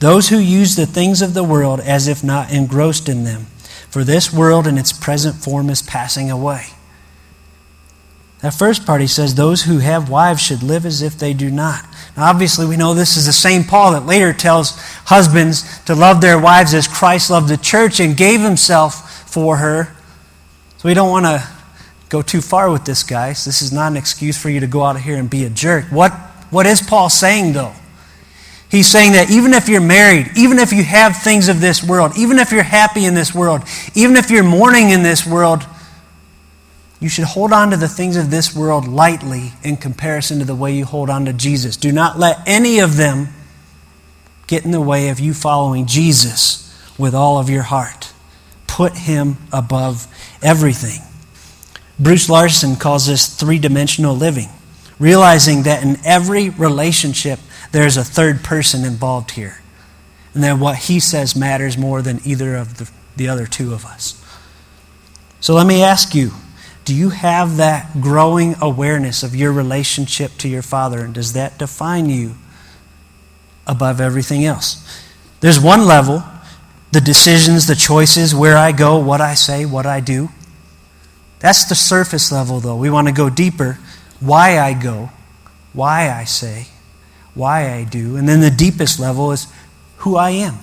those 0.00 0.28
who 0.28 0.38
use 0.38 0.76
the 0.76 0.86
things 0.86 1.20
of 1.20 1.34
the 1.34 1.44
world 1.44 1.80
as 1.80 2.08
if 2.08 2.22
not 2.22 2.52
engrossed 2.52 3.08
in 3.08 3.24
them. 3.24 3.46
For 3.90 4.04
this 4.04 4.32
world 4.32 4.66
in 4.66 4.78
its 4.78 4.92
present 4.92 5.36
form 5.36 5.70
is 5.70 5.82
passing 5.82 6.30
away. 6.30 6.66
That 8.40 8.54
first 8.54 8.86
part, 8.86 9.00
he 9.00 9.08
says, 9.08 9.34
those 9.34 9.64
who 9.64 9.78
have 9.78 10.08
wives 10.08 10.40
should 10.40 10.62
live 10.62 10.86
as 10.86 11.02
if 11.02 11.18
they 11.18 11.32
do 11.32 11.50
not. 11.50 11.84
Now, 12.16 12.30
obviously, 12.30 12.66
we 12.66 12.76
know 12.76 12.94
this 12.94 13.16
is 13.16 13.26
the 13.26 13.32
same 13.32 13.64
Paul 13.64 13.92
that 13.92 14.06
later 14.06 14.32
tells 14.32 14.78
husbands 15.06 15.80
to 15.86 15.94
love 15.96 16.20
their 16.20 16.38
wives 16.38 16.72
as 16.72 16.86
Christ 16.86 17.30
loved 17.30 17.48
the 17.48 17.56
church 17.56 17.98
and 17.98 18.16
gave 18.16 18.40
himself 18.40 19.28
for 19.28 19.56
her. 19.56 19.92
So 20.76 20.88
we 20.88 20.94
don't 20.94 21.10
want 21.10 21.26
to 21.26 21.48
go 22.08 22.22
too 22.22 22.40
far 22.40 22.70
with 22.70 22.84
this, 22.84 23.02
guys. 23.02 23.44
This 23.44 23.60
is 23.60 23.72
not 23.72 23.90
an 23.90 23.96
excuse 23.96 24.40
for 24.40 24.50
you 24.50 24.60
to 24.60 24.68
go 24.68 24.84
out 24.84 24.94
of 24.94 25.02
here 25.02 25.16
and 25.16 25.28
be 25.28 25.44
a 25.44 25.50
jerk. 25.50 25.86
What, 25.86 26.12
what 26.50 26.66
is 26.66 26.80
Paul 26.80 27.10
saying, 27.10 27.52
though? 27.52 27.72
He's 28.70 28.86
saying 28.86 29.12
that 29.12 29.30
even 29.30 29.54
if 29.54 29.68
you're 29.68 29.80
married, 29.80 30.30
even 30.36 30.58
if 30.58 30.72
you 30.72 30.82
have 30.82 31.16
things 31.16 31.48
of 31.48 31.60
this 31.60 31.82
world, 31.82 32.12
even 32.18 32.38
if 32.38 32.52
you're 32.52 32.62
happy 32.62 33.06
in 33.06 33.14
this 33.14 33.34
world, 33.34 33.62
even 33.94 34.16
if 34.16 34.30
you're 34.30 34.44
mourning 34.44 34.90
in 34.90 35.02
this 35.02 35.26
world, 35.26 35.64
you 37.00 37.08
should 37.08 37.24
hold 37.24 37.52
on 37.52 37.70
to 37.70 37.76
the 37.76 37.88
things 37.88 38.16
of 38.16 38.30
this 38.30 38.54
world 38.54 38.86
lightly 38.86 39.52
in 39.62 39.76
comparison 39.76 40.40
to 40.40 40.44
the 40.44 40.54
way 40.54 40.74
you 40.74 40.84
hold 40.84 41.08
on 41.08 41.24
to 41.26 41.32
Jesus. 41.32 41.76
Do 41.76 41.92
not 41.92 42.18
let 42.18 42.40
any 42.46 42.80
of 42.80 42.96
them 42.96 43.28
get 44.46 44.64
in 44.64 44.70
the 44.70 44.80
way 44.80 45.08
of 45.08 45.20
you 45.20 45.32
following 45.32 45.86
Jesus 45.86 46.64
with 46.98 47.14
all 47.14 47.38
of 47.38 47.48
your 47.48 47.62
heart. 47.62 48.12
Put 48.66 48.96
him 48.96 49.36
above 49.52 50.06
everything. 50.42 51.00
Bruce 51.98 52.28
Larson 52.28 52.76
calls 52.76 53.06
this 53.06 53.26
three 53.26 53.58
dimensional 53.58 54.14
living, 54.14 54.48
realizing 54.98 55.62
that 55.64 55.82
in 55.82 55.98
every 56.04 56.50
relationship, 56.50 57.38
there's 57.72 57.96
a 57.96 58.04
third 58.04 58.42
person 58.42 58.84
involved 58.84 59.32
here. 59.32 59.60
And 60.34 60.42
that 60.44 60.58
what 60.58 60.76
he 60.76 61.00
says 61.00 61.34
matters 61.34 61.76
more 61.76 62.02
than 62.02 62.20
either 62.24 62.56
of 62.56 62.78
the, 62.78 62.90
the 63.16 63.28
other 63.28 63.46
two 63.46 63.72
of 63.72 63.84
us. 63.84 64.22
So 65.40 65.54
let 65.54 65.66
me 65.66 65.82
ask 65.82 66.14
you 66.14 66.32
do 66.84 66.94
you 66.94 67.10
have 67.10 67.58
that 67.58 68.00
growing 68.00 68.54
awareness 68.62 69.22
of 69.22 69.36
your 69.36 69.52
relationship 69.52 70.32
to 70.38 70.48
your 70.48 70.62
Father? 70.62 71.00
And 71.00 71.12
does 71.12 71.34
that 71.34 71.58
define 71.58 72.08
you 72.08 72.36
above 73.66 74.00
everything 74.00 74.46
else? 74.46 74.82
There's 75.40 75.60
one 75.60 75.84
level 75.84 76.24
the 76.90 77.00
decisions, 77.00 77.66
the 77.66 77.74
choices, 77.74 78.34
where 78.34 78.56
I 78.56 78.72
go, 78.72 78.98
what 78.98 79.20
I 79.20 79.34
say, 79.34 79.66
what 79.66 79.84
I 79.84 80.00
do. 80.00 80.30
That's 81.40 81.68
the 81.68 81.74
surface 81.74 82.32
level, 82.32 82.60
though. 82.60 82.76
We 82.76 82.88
want 82.88 83.08
to 83.08 83.12
go 83.12 83.28
deeper. 83.28 83.78
Why 84.20 84.58
I 84.58 84.74
go, 84.74 85.10
why 85.72 86.10
I 86.10 86.24
say, 86.24 86.66
why 87.34 87.72
I 87.72 87.84
do. 87.84 88.16
And 88.16 88.28
then 88.28 88.40
the 88.40 88.50
deepest 88.50 88.98
level 88.98 89.32
is 89.32 89.46
who 89.98 90.16
I 90.16 90.30
am. 90.30 90.58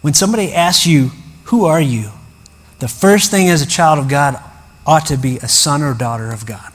When 0.00 0.14
somebody 0.14 0.52
asks 0.52 0.86
you, 0.86 1.10
Who 1.44 1.66
are 1.66 1.80
you? 1.80 2.10
the 2.80 2.88
first 2.88 3.30
thing 3.30 3.48
as 3.48 3.60
a 3.62 3.66
child 3.66 3.98
of 3.98 4.08
God 4.08 4.42
ought 4.86 5.06
to 5.06 5.16
be 5.16 5.36
a 5.36 5.48
son 5.48 5.82
or 5.82 5.94
daughter 5.94 6.32
of 6.32 6.46
God. 6.46 6.72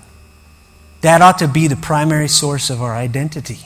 That 1.01 1.21
ought 1.21 1.39
to 1.39 1.47
be 1.47 1.67
the 1.67 1.75
primary 1.75 2.27
source 2.27 2.69
of 2.69 2.81
our 2.81 2.95
identity. 2.95 3.59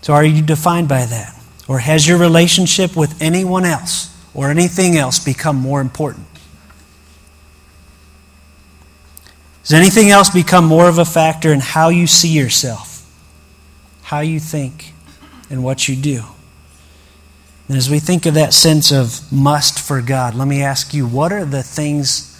So, 0.00 0.12
are 0.14 0.24
you 0.24 0.42
defined 0.42 0.88
by 0.88 1.06
that? 1.06 1.38
Or 1.68 1.78
has 1.78 2.06
your 2.06 2.18
relationship 2.18 2.96
with 2.96 3.22
anyone 3.22 3.64
else 3.64 4.14
or 4.34 4.50
anything 4.50 4.96
else 4.96 5.18
become 5.18 5.56
more 5.56 5.80
important? 5.80 6.26
Does 9.64 9.72
anything 9.72 10.10
else 10.10 10.28
become 10.28 10.66
more 10.66 10.90
of 10.90 10.98
a 10.98 11.06
factor 11.06 11.50
in 11.50 11.60
how 11.60 11.88
you 11.88 12.06
see 12.06 12.28
yourself, 12.28 13.10
how 14.02 14.20
you 14.20 14.38
think, 14.38 14.92
and 15.48 15.64
what 15.64 15.88
you 15.88 15.96
do? 15.96 16.22
And 17.66 17.78
as 17.78 17.88
we 17.88 17.98
think 17.98 18.26
of 18.26 18.34
that 18.34 18.52
sense 18.52 18.92
of 18.92 19.32
must 19.32 19.80
for 19.80 20.02
God, 20.02 20.34
let 20.34 20.46
me 20.46 20.62
ask 20.62 20.92
you 20.92 21.06
what 21.06 21.32
are 21.32 21.46
the 21.46 21.62
things 21.62 22.30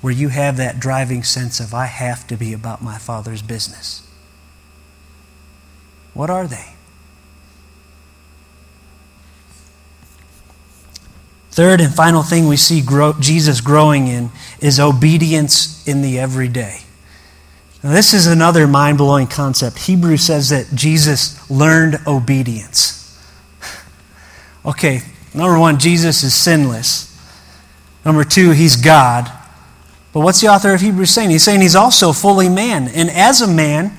where 0.00 0.12
you 0.12 0.30
have 0.30 0.56
that 0.56 0.80
driving 0.80 1.22
sense 1.22 1.60
of, 1.60 1.72
I 1.72 1.86
have 1.86 2.26
to 2.26 2.36
be 2.36 2.52
about 2.52 2.82
my 2.82 2.98
Father's 2.98 3.42
business? 3.42 4.04
What 6.14 6.30
are 6.30 6.48
they? 6.48 6.74
Third 11.50 11.80
and 11.80 11.92
final 11.92 12.22
thing 12.22 12.46
we 12.46 12.56
see 12.56 12.80
grow, 12.80 13.14
Jesus 13.18 13.60
growing 13.60 14.06
in 14.06 14.30
is 14.60 14.78
obedience 14.78 15.86
in 15.86 16.02
the 16.02 16.18
everyday. 16.18 16.80
Now, 17.82 17.92
this 17.92 18.14
is 18.14 18.26
another 18.26 18.66
mind 18.66 18.98
blowing 18.98 19.26
concept. 19.26 19.78
Hebrew 19.78 20.16
says 20.16 20.50
that 20.50 20.68
Jesus 20.74 21.50
learned 21.50 22.00
obedience. 22.06 22.96
Okay, 24.62 25.00
number 25.32 25.58
one, 25.58 25.78
Jesus 25.78 26.22
is 26.22 26.34
sinless. 26.34 27.18
Number 28.04 28.24
two, 28.24 28.50
he's 28.50 28.76
God. 28.76 29.32
But 30.12 30.20
what's 30.20 30.42
the 30.42 30.48
author 30.48 30.74
of 30.74 30.82
Hebrews 30.82 31.10
saying? 31.10 31.30
He's 31.30 31.42
saying 31.42 31.62
he's 31.62 31.74
also 31.74 32.12
fully 32.12 32.50
man. 32.50 32.88
And 32.88 33.08
as 33.08 33.40
a 33.40 33.48
man, 33.48 33.90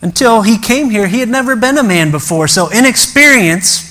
until 0.00 0.40
he 0.40 0.56
came 0.56 0.88
here, 0.88 1.08
he 1.08 1.20
had 1.20 1.28
never 1.28 1.56
been 1.56 1.76
a 1.76 1.82
man 1.82 2.10
before. 2.10 2.48
So, 2.48 2.68
in 2.68 2.86
experience, 2.86 3.89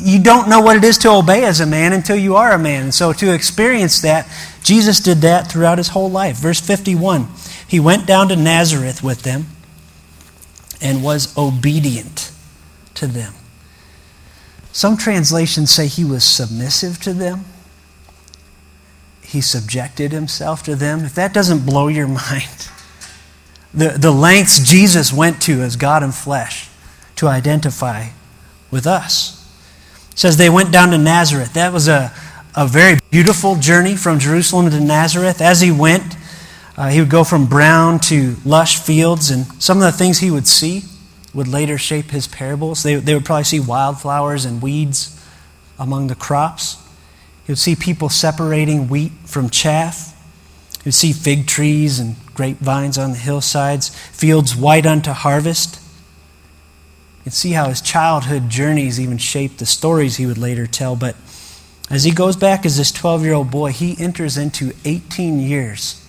you 0.00 0.22
don't 0.22 0.48
know 0.48 0.60
what 0.60 0.76
it 0.76 0.84
is 0.84 0.98
to 0.98 1.10
obey 1.10 1.44
as 1.44 1.60
a 1.60 1.66
man 1.66 1.92
until 1.92 2.16
you 2.16 2.36
are 2.36 2.52
a 2.52 2.58
man. 2.58 2.84
And 2.84 2.94
so, 2.94 3.12
to 3.12 3.32
experience 3.32 4.00
that, 4.02 4.28
Jesus 4.62 5.00
did 5.00 5.18
that 5.18 5.50
throughout 5.50 5.78
his 5.78 5.88
whole 5.88 6.10
life. 6.10 6.36
Verse 6.36 6.60
51 6.60 7.28
He 7.66 7.80
went 7.80 8.06
down 8.06 8.28
to 8.28 8.36
Nazareth 8.36 9.02
with 9.02 9.22
them 9.22 9.46
and 10.80 11.02
was 11.02 11.36
obedient 11.36 12.32
to 12.94 13.06
them. 13.06 13.34
Some 14.72 14.96
translations 14.96 15.70
say 15.70 15.86
he 15.86 16.04
was 16.04 16.24
submissive 16.24 17.00
to 17.02 17.12
them. 17.12 17.44
He 19.22 19.40
subjected 19.40 20.12
himself 20.12 20.62
to 20.64 20.74
them. 20.74 21.04
If 21.04 21.14
that 21.14 21.32
doesn't 21.32 21.66
blow 21.66 21.88
your 21.88 22.08
mind, 22.28 22.68
the, 23.72 23.90
the 23.90 24.10
lengths 24.10 24.58
Jesus 24.68 25.12
went 25.12 25.40
to 25.42 25.60
as 25.62 25.76
God 25.76 26.02
in 26.02 26.12
flesh 26.12 26.68
to 27.16 27.28
identify 27.28 28.08
with 28.70 28.86
us. 28.86 29.39
Says 30.20 30.36
they 30.36 30.50
went 30.50 30.70
down 30.70 30.90
to 30.90 30.98
Nazareth. 30.98 31.54
That 31.54 31.72
was 31.72 31.88
a, 31.88 32.12
a 32.54 32.66
very 32.66 32.98
beautiful 33.10 33.56
journey 33.56 33.96
from 33.96 34.18
Jerusalem 34.18 34.68
to 34.68 34.78
Nazareth. 34.78 35.40
As 35.40 35.62
he 35.62 35.72
went, 35.72 36.14
uh, 36.76 36.90
he 36.90 37.00
would 37.00 37.08
go 37.08 37.24
from 37.24 37.46
brown 37.46 38.00
to 38.00 38.36
lush 38.44 38.76
fields, 38.76 39.30
and 39.30 39.46
some 39.62 39.78
of 39.78 39.82
the 39.82 39.92
things 39.92 40.18
he 40.18 40.30
would 40.30 40.46
see 40.46 40.82
would 41.32 41.48
later 41.48 41.78
shape 41.78 42.10
his 42.10 42.28
parables. 42.28 42.82
They, 42.82 42.96
they 42.96 43.14
would 43.14 43.24
probably 43.24 43.44
see 43.44 43.60
wildflowers 43.60 44.44
and 44.44 44.60
weeds 44.60 45.18
among 45.78 46.08
the 46.08 46.14
crops. 46.14 46.76
He 47.46 47.52
would 47.52 47.58
see 47.58 47.74
people 47.74 48.10
separating 48.10 48.88
wheat 48.90 49.12
from 49.24 49.48
chaff. 49.48 50.14
He 50.82 50.88
would 50.88 50.94
see 50.94 51.14
fig 51.14 51.46
trees 51.46 51.98
and 51.98 52.16
grapevines 52.34 52.98
on 52.98 53.12
the 53.12 53.16
hillsides, 53.16 53.88
fields 53.88 54.54
white 54.54 54.84
unto 54.84 55.12
harvest. 55.12 55.79
You'd 57.24 57.34
see 57.34 57.52
how 57.52 57.68
his 57.68 57.80
childhood 57.80 58.48
journeys 58.48 58.98
even 58.98 59.18
shaped 59.18 59.58
the 59.58 59.66
stories 59.66 60.16
he 60.16 60.26
would 60.26 60.38
later 60.38 60.66
tell. 60.66 60.96
But 60.96 61.16
as 61.90 62.04
he 62.04 62.12
goes 62.12 62.36
back 62.36 62.64
as 62.64 62.76
this 62.76 62.92
12 62.92 63.24
year 63.24 63.34
old 63.34 63.50
boy, 63.50 63.72
he 63.72 63.96
enters 63.98 64.36
into 64.36 64.72
18 64.84 65.40
years 65.40 66.06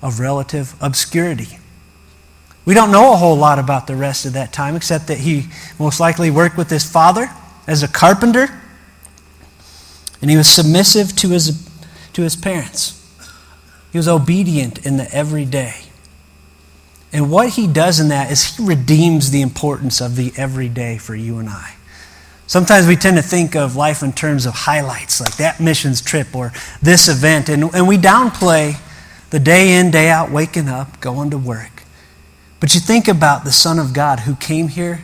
of 0.00 0.20
relative 0.20 0.74
obscurity. 0.80 1.58
We 2.64 2.74
don't 2.74 2.92
know 2.92 3.14
a 3.14 3.16
whole 3.16 3.36
lot 3.36 3.58
about 3.58 3.86
the 3.86 3.96
rest 3.96 4.26
of 4.26 4.34
that 4.34 4.52
time, 4.52 4.76
except 4.76 5.06
that 5.06 5.18
he 5.18 5.46
most 5.78 6.00
likely 6.00 6.30
worked 6.30 6.58
with 6.58 6.68
his 6.68 6.84
father 6.84 7.30
as 7.66 7.82
a 7.82 7.88
carpenter, 7.88 8.60
and 10.20 10.30
he 10.30 10.36
was 10.36 10.48
submissive 10.48 11.16
to 11.16 11.30
his, 11.30 11.66
to 12.12 12.22
his 12.22 12.36
parents. 12.36 12.94
He 13.90 13.98
was 13.98 14.06
obedient 14.06 14.84
in 14.84 14.98
the 14.98 15.10
everyday. 15.14 15.87
And 17.12 17.30
what 17.30 17.50
he 17.50 17.66
does 17.66 18.00
in 18.00 18.08
that 18.08 18.30
is 18.30 18.56
he 18.56 18.64
redeems 18.64 19.30
the 19.30 19.40
importance 19.40 20.00
of 20.00 20.16
the 20.16 20.32
everyday 20.36 20.98
for 20.98 21.14
you 21.14 21.38
and 21.38 21.48
I. 21.48 21.74
Sometimes 22.46 22.86
we 22.86 22.96
tend 22.96 23.16
to 23.16 23.22
think 23.22 23.54
of 23.54 23.76
life 23.76 24.02
in 24.02 24.12
terms 24.12 24.46
of 24.46 24.54
highlights, 24.54 25.20
like 25.20 25.36
that 25.36 25.60
missions 25.60 26.00
trip 26.00 26.34
or 26.34 26.52
this 26.80 27.08
event, 27.08 27.48
and, 27.48 27.64
and 27.74 27.86
we 27.86 27.98
downplay 27.98 28.80
the 29.30 29.38
day 29.38 29.78
in, 29.78 29.90
day 29.90 30.08
out, 30.08 30.30
waking 30.30 30.68
up, 30.68 31.00
going 31.00 31.30
to 31.30 31.38
work. 31.38 31.82
But 32.60 32.74
you 32.74 32.80
think 32.80 33.06
about 33.06 33.44
the 33.44 33.52
Son 33.52 33.78
of 33.78 33.92
God 33.92 34.20
who 34.20 34.34
came 34.34 34.68
here. 34.68 35.02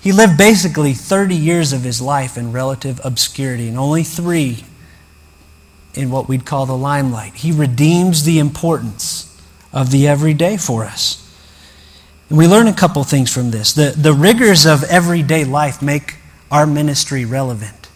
He 0.00 0.12
lived 0.12 0.36
basically 0.36 0.94
30 0.94 1.34
years 1.36 1.72
of 1.72 1.82
his 1.82 2.00
life 2.00 2.36
in 2.36 2.52
relative 2.52 3.00
obscurity, 3.04 3.68
and 3.68 3.78
only 3.78 4.02
three 4.02 4.64
in 5.94 6.10
what 6.10 6.28
we'd 6.28 6.46
call 6.46 6.66
the 6.66 6.76
limelight. 6.76 7.34
He 7.34 7.52
redeems 7.52 8.24
the 8.24 8.38
importance 8.38 9.28
of 9.72 9.90
the 9.90 10.08
everyday 10.08 10.56
for 10.56 10.84
us. 10.84 11.21
And 12.32 12.38
we 12.38 12.48
learn 12.48 12.66
a 12.66 12.72
couple 12.72 13.04
things 13.04 13.30
from 13.30 13.50
this. 13.50 13.74
The, 13.74 13.92
the 13.94 14.14
rigors 14.14 14.64
of 14.64 14.84
everyday 14.84 15.44
life 15.44 15.82
make 15.82 16.14
our 16.50 16.66
ministry 16.66 17.26
relevant. 17.26 17.90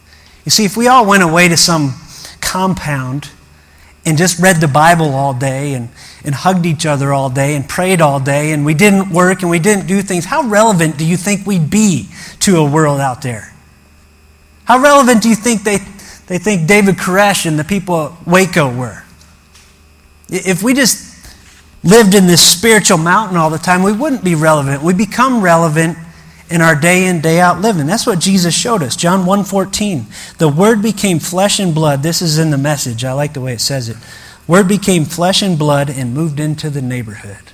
You 0.44 0.50
see, 0.50 0.66
if 0.66 0.76
we 0.76 0.88
all 0.88 1.06
went 1.06 1.22
away 1.22 1.48
to 1.48 1.56
some 1.56 1.94
compound 2.42 3.30
and 4.04 4.18
just 4.18 4.38
read 4.38 4.56
the 4.56 4.68
Bible 4.68 5.14
all 5.14 5.32
day 5.32 5.72
and, 5.72 5.88
and 6.22 6.34
hugged 6.34 6.66
each 6.66 6.84
other 6.84 7.14
all 7.14 7.30
day 7.30 7.56
and 7.56 7.66
prayed 7.66 8.02
all 8.02 8.20
day 8.20 8.52
and 8.52 8.66
we 8.66 8.74
didn't 8.74 9.08
work 9.08 9.40
and 9.40 9.50
we 9.50 9.58
didn't 9.58 9.86
do 9.86 10.02
things, 10.02 10.26
how 10.26 10.42
relevant 10.42 10.98
do 10.98 11.06
you 11.06 11.16
think 11.16 11.46
we'd 11.46 11.70
be 11.70 12.06
to 12.40 12.58
a 12.58 12.70
world 12.70 13.00
out 13.00 13.22
there? 13.22 13.54
How 14.66 14.78
relevant 14.82 15.22
do 15.22 15.30
you 15.30 15.34
think 15.34 15.62
they, 15.62 15.78
they 16.26 16.36
think 16.36 16.68
David 16.68 16.96
Koresh 16.96 17.46
and 17.46 17.58
the 17.58 17.64
people 17.64 18.08
at 18.08 18.26
Waco 18.26 18.70
were? 18.70 19.02
If 20.28 20.62
we 20.62 20.74
just 20.74 21.05
lived 21.86 22.14
in 22.14 22.26
this 22.26 22.42
spiritual 22.46 22.98
mountain 22.98 23.36
all 23.36 23.50
the 23.50 23.58
time, 23.58 23.82
we 23.82 23.92
wouldn't 23.92 24.24
be 24.24 24.34
relevant. 24.34 24.82
We 24.82 24.92
become 24.92 25.42
relevant 25.42 25.96
in 26.50 26.60
our 26.60 26.74
day 26.74 27.06
in 27.06 27.20
day 27.20 27.40
out 27.40 27.60
living. 27.60 27.86
That's 27.86 28.06
what 28.06 28.18
Jesus 28.18 28.54
showed 28.54 28.82
us. 28.82 28.96
John 28.96 29.26
1:14. 29.26 30.06
The 30.38 30.48
word 30.48 30.82
became 30.82 31.18
flesh 31.18 31.58
and 31.58 31.74
blood. 31.74 32.02
This 32.02 32.22
is 32.22 32.38
in 32.38 32.50
the 32.50 32.58
message. 32.58 33.04
I 33.04 33.12
like 33.12 33.32
the 33.32 33.40
way 33.40 33.52
it 33.52 33.60
says 33.60 33.88
it. 33.88 33.96
Word 34.46 34.68
became 34.68 35.04
flesh 35.04 35.42
and 35.42 35.58
blood 35.58 35.90
and 35.90 36.14
moved 36.14 36.38
into 36.38 36.70
the 36.70 36.82
neighborhood. 36.82 37.52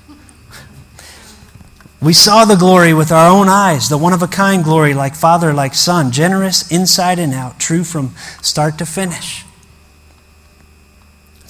We 2.03 2.13
saw 2.13 2.45
the 2.45 2.57
glory 2.57 2.93
with 2.93 3.13
our 3.13 3.31
own 3.31 3.49
eyes, 3.49 3.89
the 3.89 3.97
one 3.97 4.13
of 4.13 4.23
a 4.23 4.27
kind 4.27 4.65
glory, 4.65 4.93
like 4.93 5.15
Father, 5.15 5.55
like 5.55 5.73
Son, 5.73 6.11
generous 6.11 6.71
inside 6.71 7.21
and 7.21 7.33
out, 7.33 7.61
true 7.61 7.85
from 7.85 8.15
start 8.43 8.77
to 8.79 8.87
finish. 8.87 9.45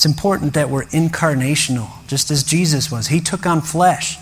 It's 0.02 0.06
important 0.18 0.54
that 0.54 0.68
we're 0.68 0.86
incarnational, 0.86 1.88
just 2.08 2.32
as 2.32 2.42
Jesus 2.42 2.90
was. 2.90 3.06
He 3.06 3.20
took 3.20 3.46
on 3.46 3.60
flesh. 3.60 4.18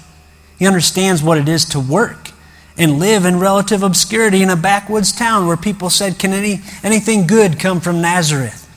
He 0.58 0.66
understands 0.66 1.22
what 1.22 1.38
it 1.38 1.48
is 1.48 1.64
to 1.70 1.80
work 1.80 2.32
and 2.76 2.98
live 2.98 3.24
in 3.24 3.40
relative 3.40 3.82
obscurity 3.82 4.42
in 4.42 4.50
a 4.50 4.56
backwoods 4.56 5.10
town 5.10 5.46
where 5.46 5.56
people 5.56 5.88
said, 5.88 6.18
Can 6.18 6.34
any, 6.34 6.60
anything 6.84 7.26
good 7.26 7.58
come 7.58 7.80
from 7.80 8.02
Nazareth? 8.02 8.68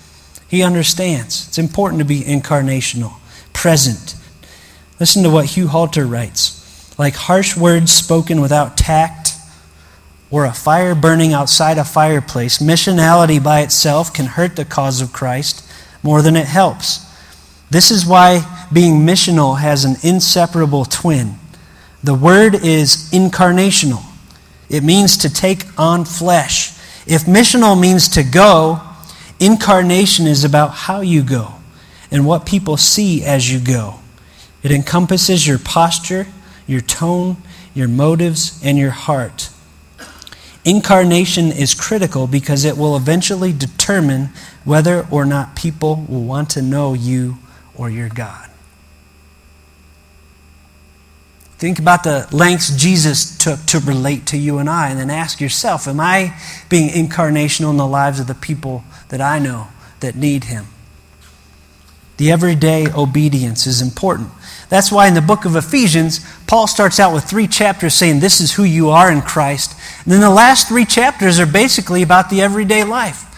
He 0.48 0.64
understands. 0.64 1.46
It's 1.50 1.58
important 1.58 2.00
to 2.00 2.06
be 2.06 2.22
incarnational, 2.22 3.16
present. 3.52 4.16
Listen 4.98 5.24
to 5.24 5.30
what 5.30 5.48
Hugh 5.48 5.68
Halter 5.68 6.06
writes 6.06 6.98
like 6.98 7.16
harsh 7.16 7.58
words 7.58 7.92
spoken 7.92 8.40
without 8.40 8.78
tact 8.78 9.34
or 10.32 10.46
a 10.46 10.54
fire 10.54 10.96
burning 10.96 11.34
outside 11.34 11.78
a 11.78 11.84
fireplace, 11.84 12.60
missionality 12.60 13.44
by 13.44 13.60
itself 13.60 14.14
can 14.14 14.26
hurt 14.28 14.56
the 14.56 14.64
cause 14.64 15.02
of 15.02 15.12
Christ 15.12 15.70
more 16.04 16.22
than 16.22 16.36
it 16.36 16.46
helps. 16.46 17.10
This 17.70 17.90
is 17.90 18.06
why 18.06 18.68
being 18.72 19.00
missional 19.00 19.60
has 19.60 19.86
an 19.86 19.96
inseparable 20.04 20.86
twin. 20.86 21.36
The 22.04 22.14
word 22.14 22.54
is 22.56 23.10
incarnational, 23.12 24.04
it 24.70 24.84
means 24.84 25.18
to 25.18 25.34
take 25.34 25.66
on 25.80 26.06
flesh. 26.06 26.72
If 27.06 27.24
missional 27.24 27.80
means 27.80 28.08
to 28.10 28.24
go, 28.24 28.82
incarnation 29.40 30.28
is 30.28 30.44
about 30.44 30.70
how 30.70 31.02
you 31.02 31.24
go 31.24 31.56
and 32.12 32.26
what 32.26 32.46
people 32.46 32.78
see 32.78 33.24
as 33.24 33.52
you 33.52 33.60
go. 33.60 33.96
It 34.62 34.72
encompasses 34.72 35.46
your 35.46 35.60
posture, 35.60 36.28
your 36.68 36.82
tone, 36.82 37.38
your 37.74 37.88
motives, 37.88 38.62
and 38.64 38.78
your 38.78 38.92
heart. 38.92 39.50
Incarnation 40.64 41.52
is 41.52 41.74
critical 41.74 42.26
because 42.26 42.64
it 42.64 42.78
will 42.78 42.96
eventually 42.96 43.52
determine 43.52 44.30
whether 44.64 45.08
or 45.12 45.26
not 45.26 45.56
people 45.56 46.06
will 46.08 46.24
want 46.24 46.50
to 46.52 46.62
know 46.62 46.94
you 46.94 47.38
or 47.76 47.90
your 47.90 48.10
God. 48.10 48.50
Think 51.58 51.80
about 51.80 52.04
the 52.04 52.28
lengths 52.32 52.76
Jesus 52.76 53.38
took 53.38 53.58
to 53.68 53.80
relate 53.80 54.26
to 54.28 54.38
you 54.38 54.58
and 54.58 54.70
I, 54.70 54.90
and 54.90 55.00
then 55.00 55.10
ask 55.10 55.40
yourself 55.40 55.88
Am 55.88 56.00
I 56.00 56.38
being 56.68 56.90
incarnational 56.90 57.70
in 57.70 57.78
the 57.78 57.88
lives 57.88 58.20
of 58.20 58.28
the 58.28 58.36
people 58.36 58.84
that 59.10 59.22
I 59.22 59.40
know 59.40 59.68
that 60.02 60.16
need 60.16 60.46
Him? 60.46 60.66
The 62.18 62.32
everyday 62.32 62.92
obedience 62.92 63.66
is 63.66 63.82
important. 63.82 64.30
That's 64.70 64.92
why 64.92 65.08
in 65.08 65.14
the 65.14 65.22
book 65.22 65.46
of 65.46 65.56
Ephesians, 65.56 66.20
Paul 66.48 66.68
starts 66.68 67.00
out 67.00 67.14
with 67.14 67.24
three 67.24 67.48
chapters 67.48 67.94
saying, 67.94 68.20
This 68.20 68.42
is 68.42 68.54
who 68.54 68.64
you 68.64 68.90
are 68.90 69.12
in 69.12 69.22
Christ. 69.22 69.74
And 70.04 70.12
then 70.12 70.22
the 70.22 70.30
last 70.30 70.68
three 70.68 70.86
chapters 70.86 71.40
are 71.40 71.46
basically 71.46 72.02
about 72.02 72.30
the 72.30 72.42
everyday 72.42 72.84
life. 72.84 73.33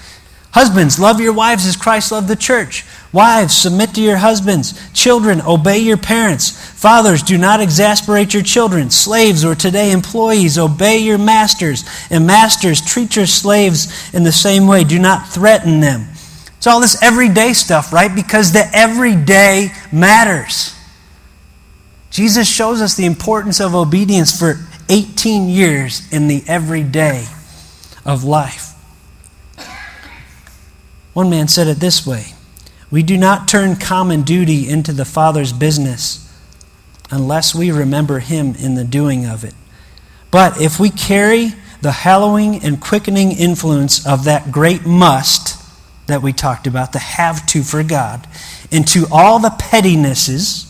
Husbands, 0.55 0.97
love 0.97 1.19
your 1.19 1.33
wives 1.33 1.65
as 1.65 1.75
Christ 1.75 2.13
loved 2.13 2.29
the 2.29 2.35
church. 2.37 2.85
Wives, 3.11 3.53
submit 3.53 3.93
to 3.95 4.01
your 4.01 4.15
husbands. 4.15 4.73
Children, 4.93 5.41
obey 5.41 5.79
your 5.79 5.97
parents. 5.97 6.49
Fathers, 6.49 7.23
do 7.23 7.37
not 7.37 7.59
exasperate 7.59 8.33
your 8.33 8.41
children. 8.41 8.89
Slaves, 8.89 9.43
or 9.43 9.53
today 9.53 9.91
employees, 9.91 10.57
obey 10.57 10.99
your 10.99 11.17
masters. 11.17 11.83
And 12.09 12.25
masters, 12.25 12.79
treat 12.79 13.17
your 13.17 13.25
slaves 13.25 14.13
in 14.13 14.23
the 14.23 14.31
same 14.31 14.65
way. 14.65 14.85
Do 14.85 14.97
not 14.97 15.27
threaten 15.27 15.81
them. 15.81 16.07
It's 16.55 16.67
all 16.67 16.79
this 16.79 17.03
everyday 17.03 17.51
stuff, 17.51 17.91
right? 17.91 18.15
Because 18.15 18.53
the 18.53 18.65
everyday 18.71 19.73
matters. 19.91 20.73
Jesus 22.11 22.49
shows 22.49 22.81
us 22.81 22.95
the 22.95 23.05
importance 23.05 23.59
of 23.59 23.75
obedience 23.75 24.39
for 24.39 24.65
18 24.87 25.49
years 25.49 26.09
in 26.13 26.29
the 26.29 26.45
everyday 26.47 27.25
of 28.05 28.23
life. 28.23 28.74
One 31.15 31.31
man 31.31 31.47
said 31.47 31.67
it 31.67 31.79
this 31.79 32.05
way 32.05 32.33
We 32.91 33.01
do 33.01 33.17
not 33.17 33.47
turn 33.47 33.77
common 33.77 34.21
duty 34.21 34.69
into 34.69 34.93
the 34.93 35.05
Father's 35.05 35.51
business 35.51 36.21
unless 37.09 37.55
we 37.55 37.71
remember 37.71 38.19
Him 38.19 38.53
in 38.53 38.75
the 38.75 38.83
doing 38.83 39.25
of 39.25 39.43
it. 39.43 39.55
But 40.29 40.61
if 40.61 40.79
we 40.79 40.91
carry 40.91 41.53
the 41.81 41.91
hallowing 41.91 42.63
and 42.63 42.79
quickening 42.79 43.31
influence 43.31 44.05
of 44.05 44.25
that 44.25 44.51
great 44.51 44.85
must 44.85 45.59
that 46.05 46.21
we 46.21 46.33
talked 46.33 46.67
about, 46.67 46.91
the 46.91 46.99
have 46.99 47.47
to 47.47 47.63
for 47.63 47.81
God, 47.81 48.27
into 48.69 49.07
all 49.11 49.39
the 49.39 49.49
pettinesses, 49.49 50.65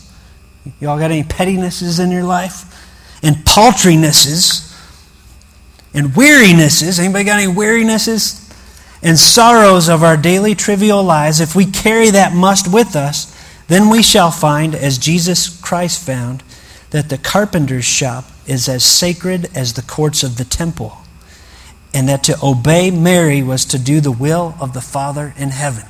Y'all 0.80 0.98
got 0.98 1.10
any 1.10 1.22
pettinesses 1.22 2.00
in 2.02 2.10
your 2.10 2.24
life? 2.24 2.72
And 3.22 3.36
paltrinesses 3.36 4.74
and 5.94 6.14
wearinesses. 6.14 6.98
Anybody 6.98 7.24
got 7.24 7.40
any 7.40 7.52
wearinesses? 7.52 8.45
And 9.06 9.16
sorrows 9.16 9.88
of 9.88 10.02
our 10.02 10.16
daily 10.16 10.56
trivial 10.56 11.00
lives. 11.00 11.40
If 11.40 11.54
we 11.54 11.64
carry 11.64 12.10
that 12.10 12.34
must 12.34 12.72
with 12.72 12.96
us, 12.96 13.32
then 13.68 13.88
we 13.88 14.02
shall 14.02 14.32
find, 14.32 14.74
as 14.74 14.98
Jesus 14.98 15.48
Christ 15.60 16.04
found, 16.04 16.42
that 16.90 17.08
the 17.08 17.16
carpenter's 17.16 17.84
shop 17.84 18.24
is 18.48 18.68
as 18.68 18.84
sacred 18.84 19.48
as 19.54 19.74
the 19.74 19.82
courts 19.82 20.24
of 20.24 20.38
the 20.38 20.44
temple, 20.44 20.96
and 21.94 22.08
that 22.08 22.24
to 22.24 22.36
obey 22.42 22.90
Mary 22.90 23.44
was 23.44 23.64
to 23.66 23.78
do 23.78 24.00
the 24.00 24.10
will 24.10 24.56
of 24.60 24.72
the 24.72 24.80
Father 24.80 25.32
in 25.36 25.50
heaven. 25.50 25.84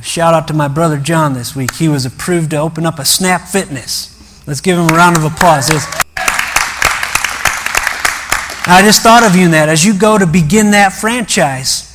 Shout 0.00 0.32
out 0.32 0.46
to 0.46 0.54
my 0.54 0.68
brother 0.68 0.96
John 0.96 1.34
this 1.34 1.56
week. 1.56 1.74
He 1.74 1.88
was 1.88 2.06
approved 2.06 2.50
to 2.50 2.58
open 2.58 2.86
up 2.86 3.00
a 3.00 3.04
Snap 3.04 3.48
Fitness. 3.48 4.12
Let's 4.46 4.60
give 4.60 4.78
him 4.78 4.88
a 4.90 4.94
round 4.94 5.16
of 5.16 5.24
applause. 5.24 5.72
I 8.68 8.82
just 8.82 9.02
thought 9.02 9.22
of 9.22 9.36
you 9.36 9.44
in 9.44 9.50
that. 9.52 9.68
As 9.68 9.84
you 9.84 9.96
go 9.96 10.18
to 10.18 10.26
begin 10.26 10.72
that 10.72 10.92
franchise, 10.92 11.86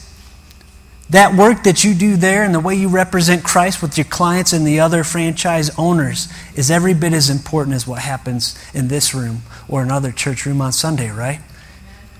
that 1.09 1.35
work 1.35 1.63
that 1.63 1.83
you 1.83 1.93
do 1.93 2.15
there 2.15 2.45
and 2.45 2.55
the 2.55 2.61
way 2.61 2.75
you 2.75 2.87
represent 2.87 3.43
Christ 3.43 3.81
with 3.81 3.97
your 3.97 4.05
clients 4.05 4.53
and 4.53 4.65
the 4.65 4.79
other 4.79 5.03
franchise 5.03 5.69
owners 5.77 6.31
is 6.55 6.71
every 6.71 6.93
bit 6.93 7.11
as 7.11 7.29
important 7.29 7.75
as 7.75 7.85
what 7.85 7.99
happens 7.99 8.57
in 8.73 8.87
this 8.87 9.13
room 9.13 9.41
or 9.67 9.83
another 9.83 10.13
church 10.13 10.45
room 10.45 10.61
on 10.61 10.71
Sunday, 10.71 11.09
right? 11.09 11.41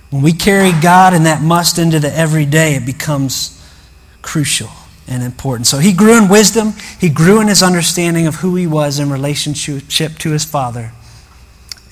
When 0.10 0.22
we 0.22 0.34
carry 0.34 0.74
God 0.82 1.14
and 1.14 1.26
that 1.26 1.42
must 1.42 1.80
into 1.80 2.00
the 2.00 2.14
everyday, 2.14 2.76
it 2.76 2.86
becomes 2.86 3.58
crucial 4.22 4.70
and 5.08 5.24
important. 5.24 5.68
So 5.68 5.78
he 5.78 5.94
grew 5.94 6.18
in 6.18 6.28
wisdom, 6.28 6.74
he 7.00 7.08
grew 7.08 7.40
in 7.40 7.48
his 7.48 7.64
understanding 7.64 8.28
of 8.28 8.36
who 8.36 8.58
he 8.58 8.68
was 8.68 9.00
in 9.00 9.10
relationship 9.10 10.18
to 10.18 10.32
his 10.32 10.44
father, 10.44 10.92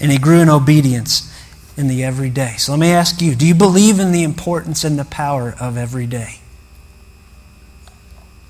and 0.02 0.12
he 0.12 0.18
grew 0.18 0.42
in 0.42 0.50
obedience 0.50 1.34
in 1.80 1.88
the 1.88 2.04
everyday. 2.04 2.56
So 2.58 2.74
let 2.74 2.80
me 2.82 2.92
ask 2.92 3.22
you 3.22 3.34
do 3.34 3.48
you 3.48 3.56
believe 3.56 4.00
in 4.00 4.12
the 4.12 4.24
importance 4.24 4.84
and 4.84 5.00
the 5.00 5.06
power 5.06 5.56
of 5.60 5.78
every 5.78 6.06
day? 6.06 6.40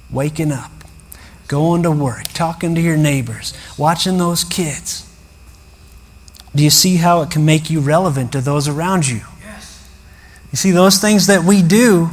Waking 0.09 0.51
up, 0.51 0.71
going 1.47 1.83
to 1.83 1.91
work, 1.91 2.23
talking 2.33 2.73
to 2.73 2.81
your 2.81 2.97
neighbors, 2.97 3.53
watching 3.77 4.17
those 4.17 4.43
kids. 4.43 5.05
Do 6.55 6.63
you 6.63 6.71
see 6.71 6.95
how 6.95 7.21
it 7.21 7.29
can 7.29 7.45
make 7.45 7.69
you 7.69 7.79
relevant 7.79 8.31
to 8.31 8.41
those 8.41 8.67
around 8.67 9.07
you? 9.07 9.21
Yes. 9.41 9.87
You 10.51 10.57
see, 10.57 10.71
those 10.71 10.97
things 10.97 11.27
that 11.27 11.43
we 11.43 11.61
do 11.61 12.09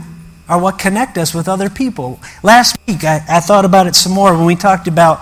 are 0.47 0.61
what 0.61 0.79
connect 0.79 1.17
us 1.17 1.33
with 1.33 1.49
other 1.49 1.71
people. 1.71 2.21
Last 2.43 2.77
week, 2.87 3.03
I, 3.03 3.25
I, 3.27 3.41
thought 3.41 3.65
about 3.65 3.87
it 3.87 3.97
some 3.97 4.13
more 4.13 4.37
when 4.37 4.45
we 4.45 4.55
talked 4.55 4.87
about 4.87 5.21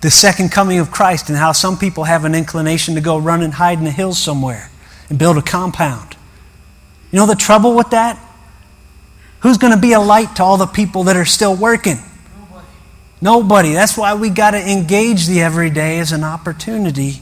the 0.00 0.10
second 0.10 0.52
coming 0.52 0.78
of 0.78 0.92
Christ 0.92 1.28
and 1.28 1.36
how 1.36 1.50
some 1.50 1.76
people 1.76 2.04
have 2.04 2.24
an 2.24 2.36
inclination 2.36 2.94
to 2.94 3.00
go 3.00 3.18
run 3.18 3.42
and 3.42 3.54
hide 3.54 3.78
in 3.78 3.84
the 3.84 3.90
hills 3.90 4.18
somewhere 4.18 4.71
and 5.12 5.18
build 5.18 5.36
a 5.36 5.42
compound. 5.42 6.16
You 7.10 7.18
know 7.18 7.26
the 7.26 7.34
trouble 7.34 7.76
with 7.76 7.90
that? 7.90 8.18
Who's 9.40 9.58
going 9.58 9.74
to 9.74 9.78
be 9.78 9.92
a 9.92 10.00
light 10.00 10.36
to 10.36 10.42
all 10.42 10.56
the 10.56 10.64
people 10.64 11.04
that 11.04 11.16
are 11.16 11.26
still 11.26 11.54
working? 11.54 11.98
Nobody. 12.40 12.66
Nobody. 13.20 13.72
That's 13.74 13.98
why 13.98 14.14
we 14.14 14.30
got 14.30 14.52
to 14.52 14.58
engage 14.58 15.26
the 15.26 15.42
everyday 15.42 15.98
as 15.98 16.12
an 16.12 16.24
opportunity 16.24 17.20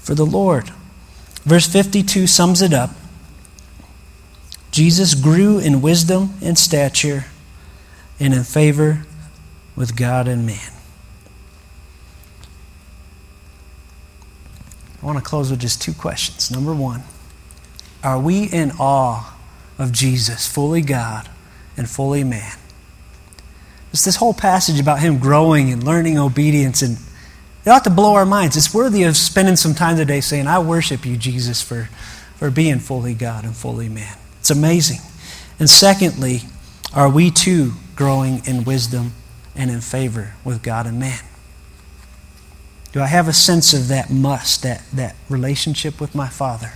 for 0.00 0.16
the 0.16 0.26
Lord. 0.26 0.70
Verse 1.44 1.68
52 1.68 2.26
sums 2.26 2.62
it 2.62 2.72
up. 2.72 2.90
Jesus 4.72 5.14
grew 5.14 5.60
in 5.60 5.80
wisdom 5.80 6.34
and 6.42 6.58
stature 6.58 7.26
and 8.18 8.34
in 8.34 8.42
favor 8.42 9.06
with 9.76 9.94
God 9.94 10.26
and 10.26 10.44
man. 10.44 10.72
I 15.00 15.06
want 15.06 15.16
to 15.18 15.24
close 15.24 15.48
with 15.48 15.60
just 15.60 15.80
two 15.80 15.94
questions. 15.94 16.50
Number 16.50 16.74
one, 16.74 17.04
are 18.02 18.18
we 18.18 18.44
in 18.44 18.72
awe 18.78 19.36
of 19.78 19.92
Jesus, 19.92 20.46
fully 20.46 20.82
God 20.82 21.28
and 21.76 21.88
fully 21.88 22.24
man? 22.24 22.56
It's 23.92 24.04
this 24.04 24.16
whole 24.16 24.34
passage 24.34 24.78
about 24.78 25.00
him 25.00 25.18
growing 25.18 25.72
and 25.72 25.82
learning 25.82 26.18
obedience, 26.18 26.82
and 26.82 26.98
it 27.64 27.70
ought 27.70 27.84
to 27.84 27.90
blow 27.90 28.14
our 28.14 28.26
minds. 28.26 28.56
It's 28.56 28.72
worthy 28.72 29.02
of 29.02 29.16
spending 29.16 29.56
some 29.56 29.74
time 29.74 29.96
today 29.96 30.20
saying, 30.20 30.46
I 30.46 30.60
worship 30.60 31.04
you, 31.04 31.16
Jesus, 31.16 31.60
for, 31.60 31.88
for 32.36 32.50
being 32.50 32.78
fully 32.78 33.14
God 33.14 33.44
and 33.44 33.54
fully 33.54 33.88
man. 33.88 34.16
It's 34.38 34.50
amazing. 34.50 35.00
And 35.58 35.68
secondly, 35.68 36.40
are 36.94 37.10
we 37.10 37.30
too 37.30 37.72
growing 37.96 38.44
in 38.46 38.64
wisdom 38.64 39.12
and 39.54 39.70
in 39.70 39.80
favor 39.80 40.34
with 40.44 40.62
God 40.62 40.86
and 40.86 40.98
man? 40.98 41.20
Do 42.92 43.00
I 43.00 43.06
have 43.06 43.28
a 43.28 43.32
sense 43.32 43.72
of 43.72 43.88
that 43.88 44.10
must, 44.10 44.62
that, 44.62 44.82
that 44.92 45.14
relationship 45.28 46.00
with 46.00 46.14
my 46.14 46.28
Father? 46.28 46.72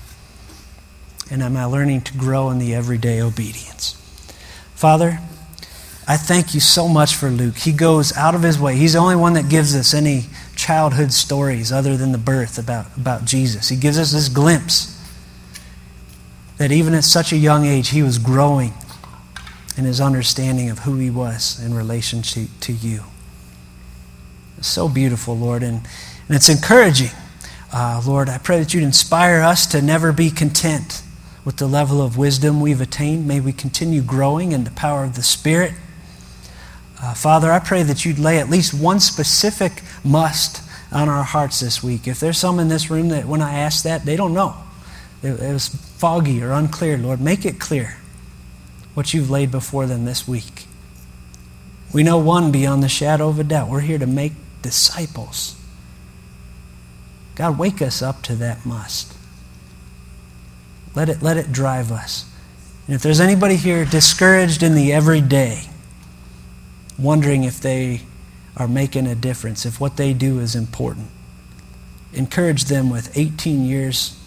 And 1.30 1.42
am 1.42 1.56
I 1.56 1.64
learning 1.64 2.02
to 2.02 2.16
grow 2.16 2.50
in 2.50 2.58
the 2.58 2.74
everyday 2.74 3.20
obedience? 3.20 3.92
Father, 4.74 5.20
I 6.06 6.18
thank 6.18 6.52
you 6.52 6.60
so 6.60 6.86
much 6.86 7.14
for 7.14 7.30
Luke. 7.30 7.56
He 7.56 7.72
goes 7.72 8.14
out 8.16 8.34
of 8.34 8.42
his 8.42 8.58
way. 8.58 8.76
He's 8.76 8.92
the 8.92 8.98
only 8.98 9.16
one 9.16 9.32
that 9.34 9.48
gives 9.48 9.74
us 9.74 9.94
any 9.94 10.26
childhood 10.54 11.12
stories 11.12 11.72
other 11.72 11.96
than 11.96 12.12
the 12.12 12.18
birth 12.18 12.58
about, 12.58 12.94
about 12.96 13.24
Jesus. 13.24 13.70
He 13.70 13.76
gives 13.76 13.98
us 13.98 14.12
this 14.12 14.28
glimpse 14.28 14.90
that 16.58 16.70
even 16.70 16.94
at 16.94 17.04
such 17.04 17.32
a 17.32 17.36
young 17.36 17.64
age, 17.64 17.88
he 17.88 18.02
was 18.02 18.18
growing 18.18 18.74
in 19.76 19.84
his 19.84 20.00
understanding 20.00 20.68
of 20.70 20.80
who 20.80 20.96
he 20.96 21.10
was 21.10 21.58
in 21.64 21.74
relation 21.74 22.20
to, 22.22 22.46
to 22.60 22.72
you. 22.72 23.04
It's 24.58 24.68
so 24.68 24.88
beautiful, 24.88 25.36
Lord, 25.36 25.62
and, 25.62 25.86
and 26.28 26.36
it's 26.36 26.48
encouraging. 26.48 27.10
Uh, 27.72 28.00
Lord, 28.06 28.28
I 28.28 28.38
pray 28.38 28.58
that 28.58 28.72
you'd 28.72 28.84
inspire 28.84 29.40
us 29.40 29.66
to 29.68 29.82
never 29.82 30.12
be 30.12 30.30
content 30.30 31.02
with 31.44 31.56
the 31.56 31.66
level 31.66 32.00
of 32.00 32.16
wisdom 32.16 32.60
we've 32.60 32.80
attained. 32.80 33.26
May 33.26 33.40
we 33.40 33.52
continue 33.52 34.02
growing 34.02 34.52
in 34.52 34.64
the 34.64 34.70
power 34.70 35.04
of 35.04 35.14
the 35.14 35.22
Spirit. 35.22 35.72
Uh, 37.02 37.12
Father, 37.14 37.52
I 37.52 37.58
pray 37.58 37.82
that 37.82 38.04
you'd 38.04 38.18
lay 38.18 38.38
at 38.38 38.48
least 38.48 38.72
one 38.72 39.00
specific 39.00 39.82
must 40.02 40.62
on 40.90 41.08
our 41.08 41.24
hearts 41.24 41.60
this 41.60 41.82
week. 41.82 42.06
If 42.08 42.20
there's 42.20 42.38
some 42.38 42.58
in 42.58 42.68
this 42.68 42.90
room 42.90 43.08
that 43.08 43.26
when 43.26 43.42
I 43.42 43.58
ask 43.58 43.84
that, 43.84 44.04
they 44.04 44.16
don't 44.16 44.32
know, 44.32 44.56
it, 45.22 45.40
it 45.40 45.52
was 45.52 45.68
foggy 45.68 46.42
or 46.42 46.52
unclear, 46.52 46.96
Lord, 46.96 47.20
make 47.20 47.44
it 47.44 47.58
clear 47.58 47.96
what 48.94 49.12
you've 49.12 49.30
laid 49.30 49.50
before 49.50 49.86
them 49.86 50.04
this 50.04 50.26
week. 50.26 50.66
We 51.92 52.02
know 52.02 52.18
one 52.18 52.50
beyond 52.50 52.82
the 52.82 52.88
shadow 52.88 53.28
of 53.28 53.38
a 53.38 53.44
doubt. 53.44 53.68
We're 53.68 53.80
here 53.80 53.98
to 53.98 54.06
make 54.06 54.32
disciples. 54.62 55.60
God, 57.34 57.58
wake 57.58 57.82
us 57.82 58.00
up 58.00 58.22
to 58.22 58.34
that 58.36 58.64
must. 58.64 59.13
Let 60.94 61.08
it, 61.08 61.22
let 61.22 61.36
it 61.36 61.52
drive 61.52 61.90
us. 61.90 62.30
And 62.86 62.94
if 62.94 63.02
there's 63.02 63.20
anybody 63.20 63.56
here 63.56 63.84
discouraged 63.84 64.62
in 64.62 64.74
the 64.74 64.92
everyday, 64.92 65.64
wondering 66.98 67.44
if 67.44 67.60
they 67.60 68.02
are 68.56 68.68
making 68.68 69.06
a 69.06 69.14
difference, 69.14 69.66
if 69.66 69.80
what 69.80 69.96
they 69.96 70.12
do 70.12 70.38
is 70.38 70.54
important, 70.54 71.08
encourage 72.12 72.64
them 72.64 72.90
with 72.90 73.16
18 73.16 73.64
years 73.64 74.20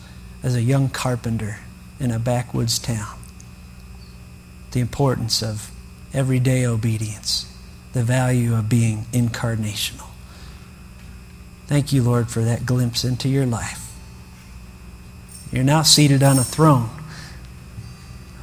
as 0.44 0.56
a 0.56 0.62
young 0.62 0.90
carpenter 0.90 1.60
in 2.00 2.12
a 2.12 2.20
backwoods 2.20 2.80
town. 2.80 3.18
The 4.72 4.82
importance 4.82 5.42
of 5.42 5.72
everyday 6.14 6.66
obedience, 6.66 7.52
the 7.94 8.04
value 8.04 8.56
of 8.56 8.68
being 8.68 9.06
incarnational. 9.14 10.08
Thank 11.68 11.94
you, 11.94 12.04
Lord, 12.04 12.30
for 12.30 12.42
that 12.42 12.66
glimpse 12.66 13.04
into 13.04 13.30
your 13.30 13.46
life. 13.46 13.87
You're 15.52 15.64
now 15.64 15.82
seated 15.82 16.24
on 16.24 16.38
a 16.38 16.44
throne. 16.44 16.90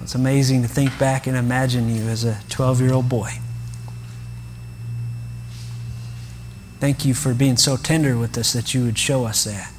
It's 0.02 0.14
amazing 0.14 0.62
to 0.62 0.68
think 0.68 0.98
back 0.98 1.26
and 1.26 1.36
imagine 1.36 1.94
you 1.94 2.02
as 2.08 2.24
a 2.24 2.38
12 2.48 2.80
year 2.80 2.92
old 2.92 3.08
boy. 3.08 3.30
Thank 6.80 7.04
you 7.04 7.14
for 7.14 7.32
being 7.32 7.56
so 7.56 7.76
tender 7.76 8.18
with 8.18 8.36
us 8.36 8.52
that 8.52 8.74
you 8.74 8.84
would 8.84 8.98
show 8.98 9.24
us 9.24 9.44
that. 9.44 9.72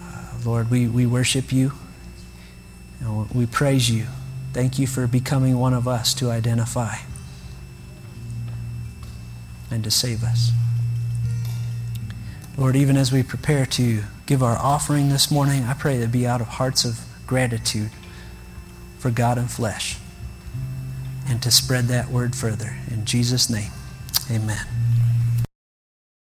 Uh, 0.00 0.38
Lord, 0.44 0.70
we, 0.70 0.88
we 0.88 1.04
worship 1.04 1.52
you. 1.52 1.72
And 3.00 3.30
we 3.30 3.44
praise 3.44 3.90
you. 3.90 4.06
Thank 4.54 4.78
you 4.78 4.86
for 4.86 5.06
becoming 5.06 5.58
one 5.58 5.74
of 5.74 5.86
us 5.86 6.14
to 6.14 6.30
identify 6.30 6.96
and 9.70 9.84
to 9.84 9.90
save 9.90 10.22
us. 10.24 10.52
Lord, 12.56 12.76
even 12.76 12.96
as 12.96 13.12
we 13.12 13.22
prepare 13.22 13.66
to 13.66 14.04
give 14.26 14.42
our 14.42 14.56
offering 14.56 15.08
this 15.08 15.30
morning, 15.30 15.64
I 15.64 15.74
pray 15.74 15.98
that 15.98 16.10
be 16.12 16.26
out 16.26 16.40
of 16.40 16.48
hearts 16.48 16.84
of 16.84 17.00
gratitude 17.26 17.90
for 18.98 19.10
God 19.10 19.38
and 19.38 19.50
flesh 19.50 19.98
and 21.28 21.42
to 21.42 21.50
spread 21.50 21.86
that 21.88 22.08
word 22.08 22.34
further. 22.34 22.76
In 22.90 23.04
Jesus' 23.04 23.50
name, 23.50 23.70
amen. 24.30 24.66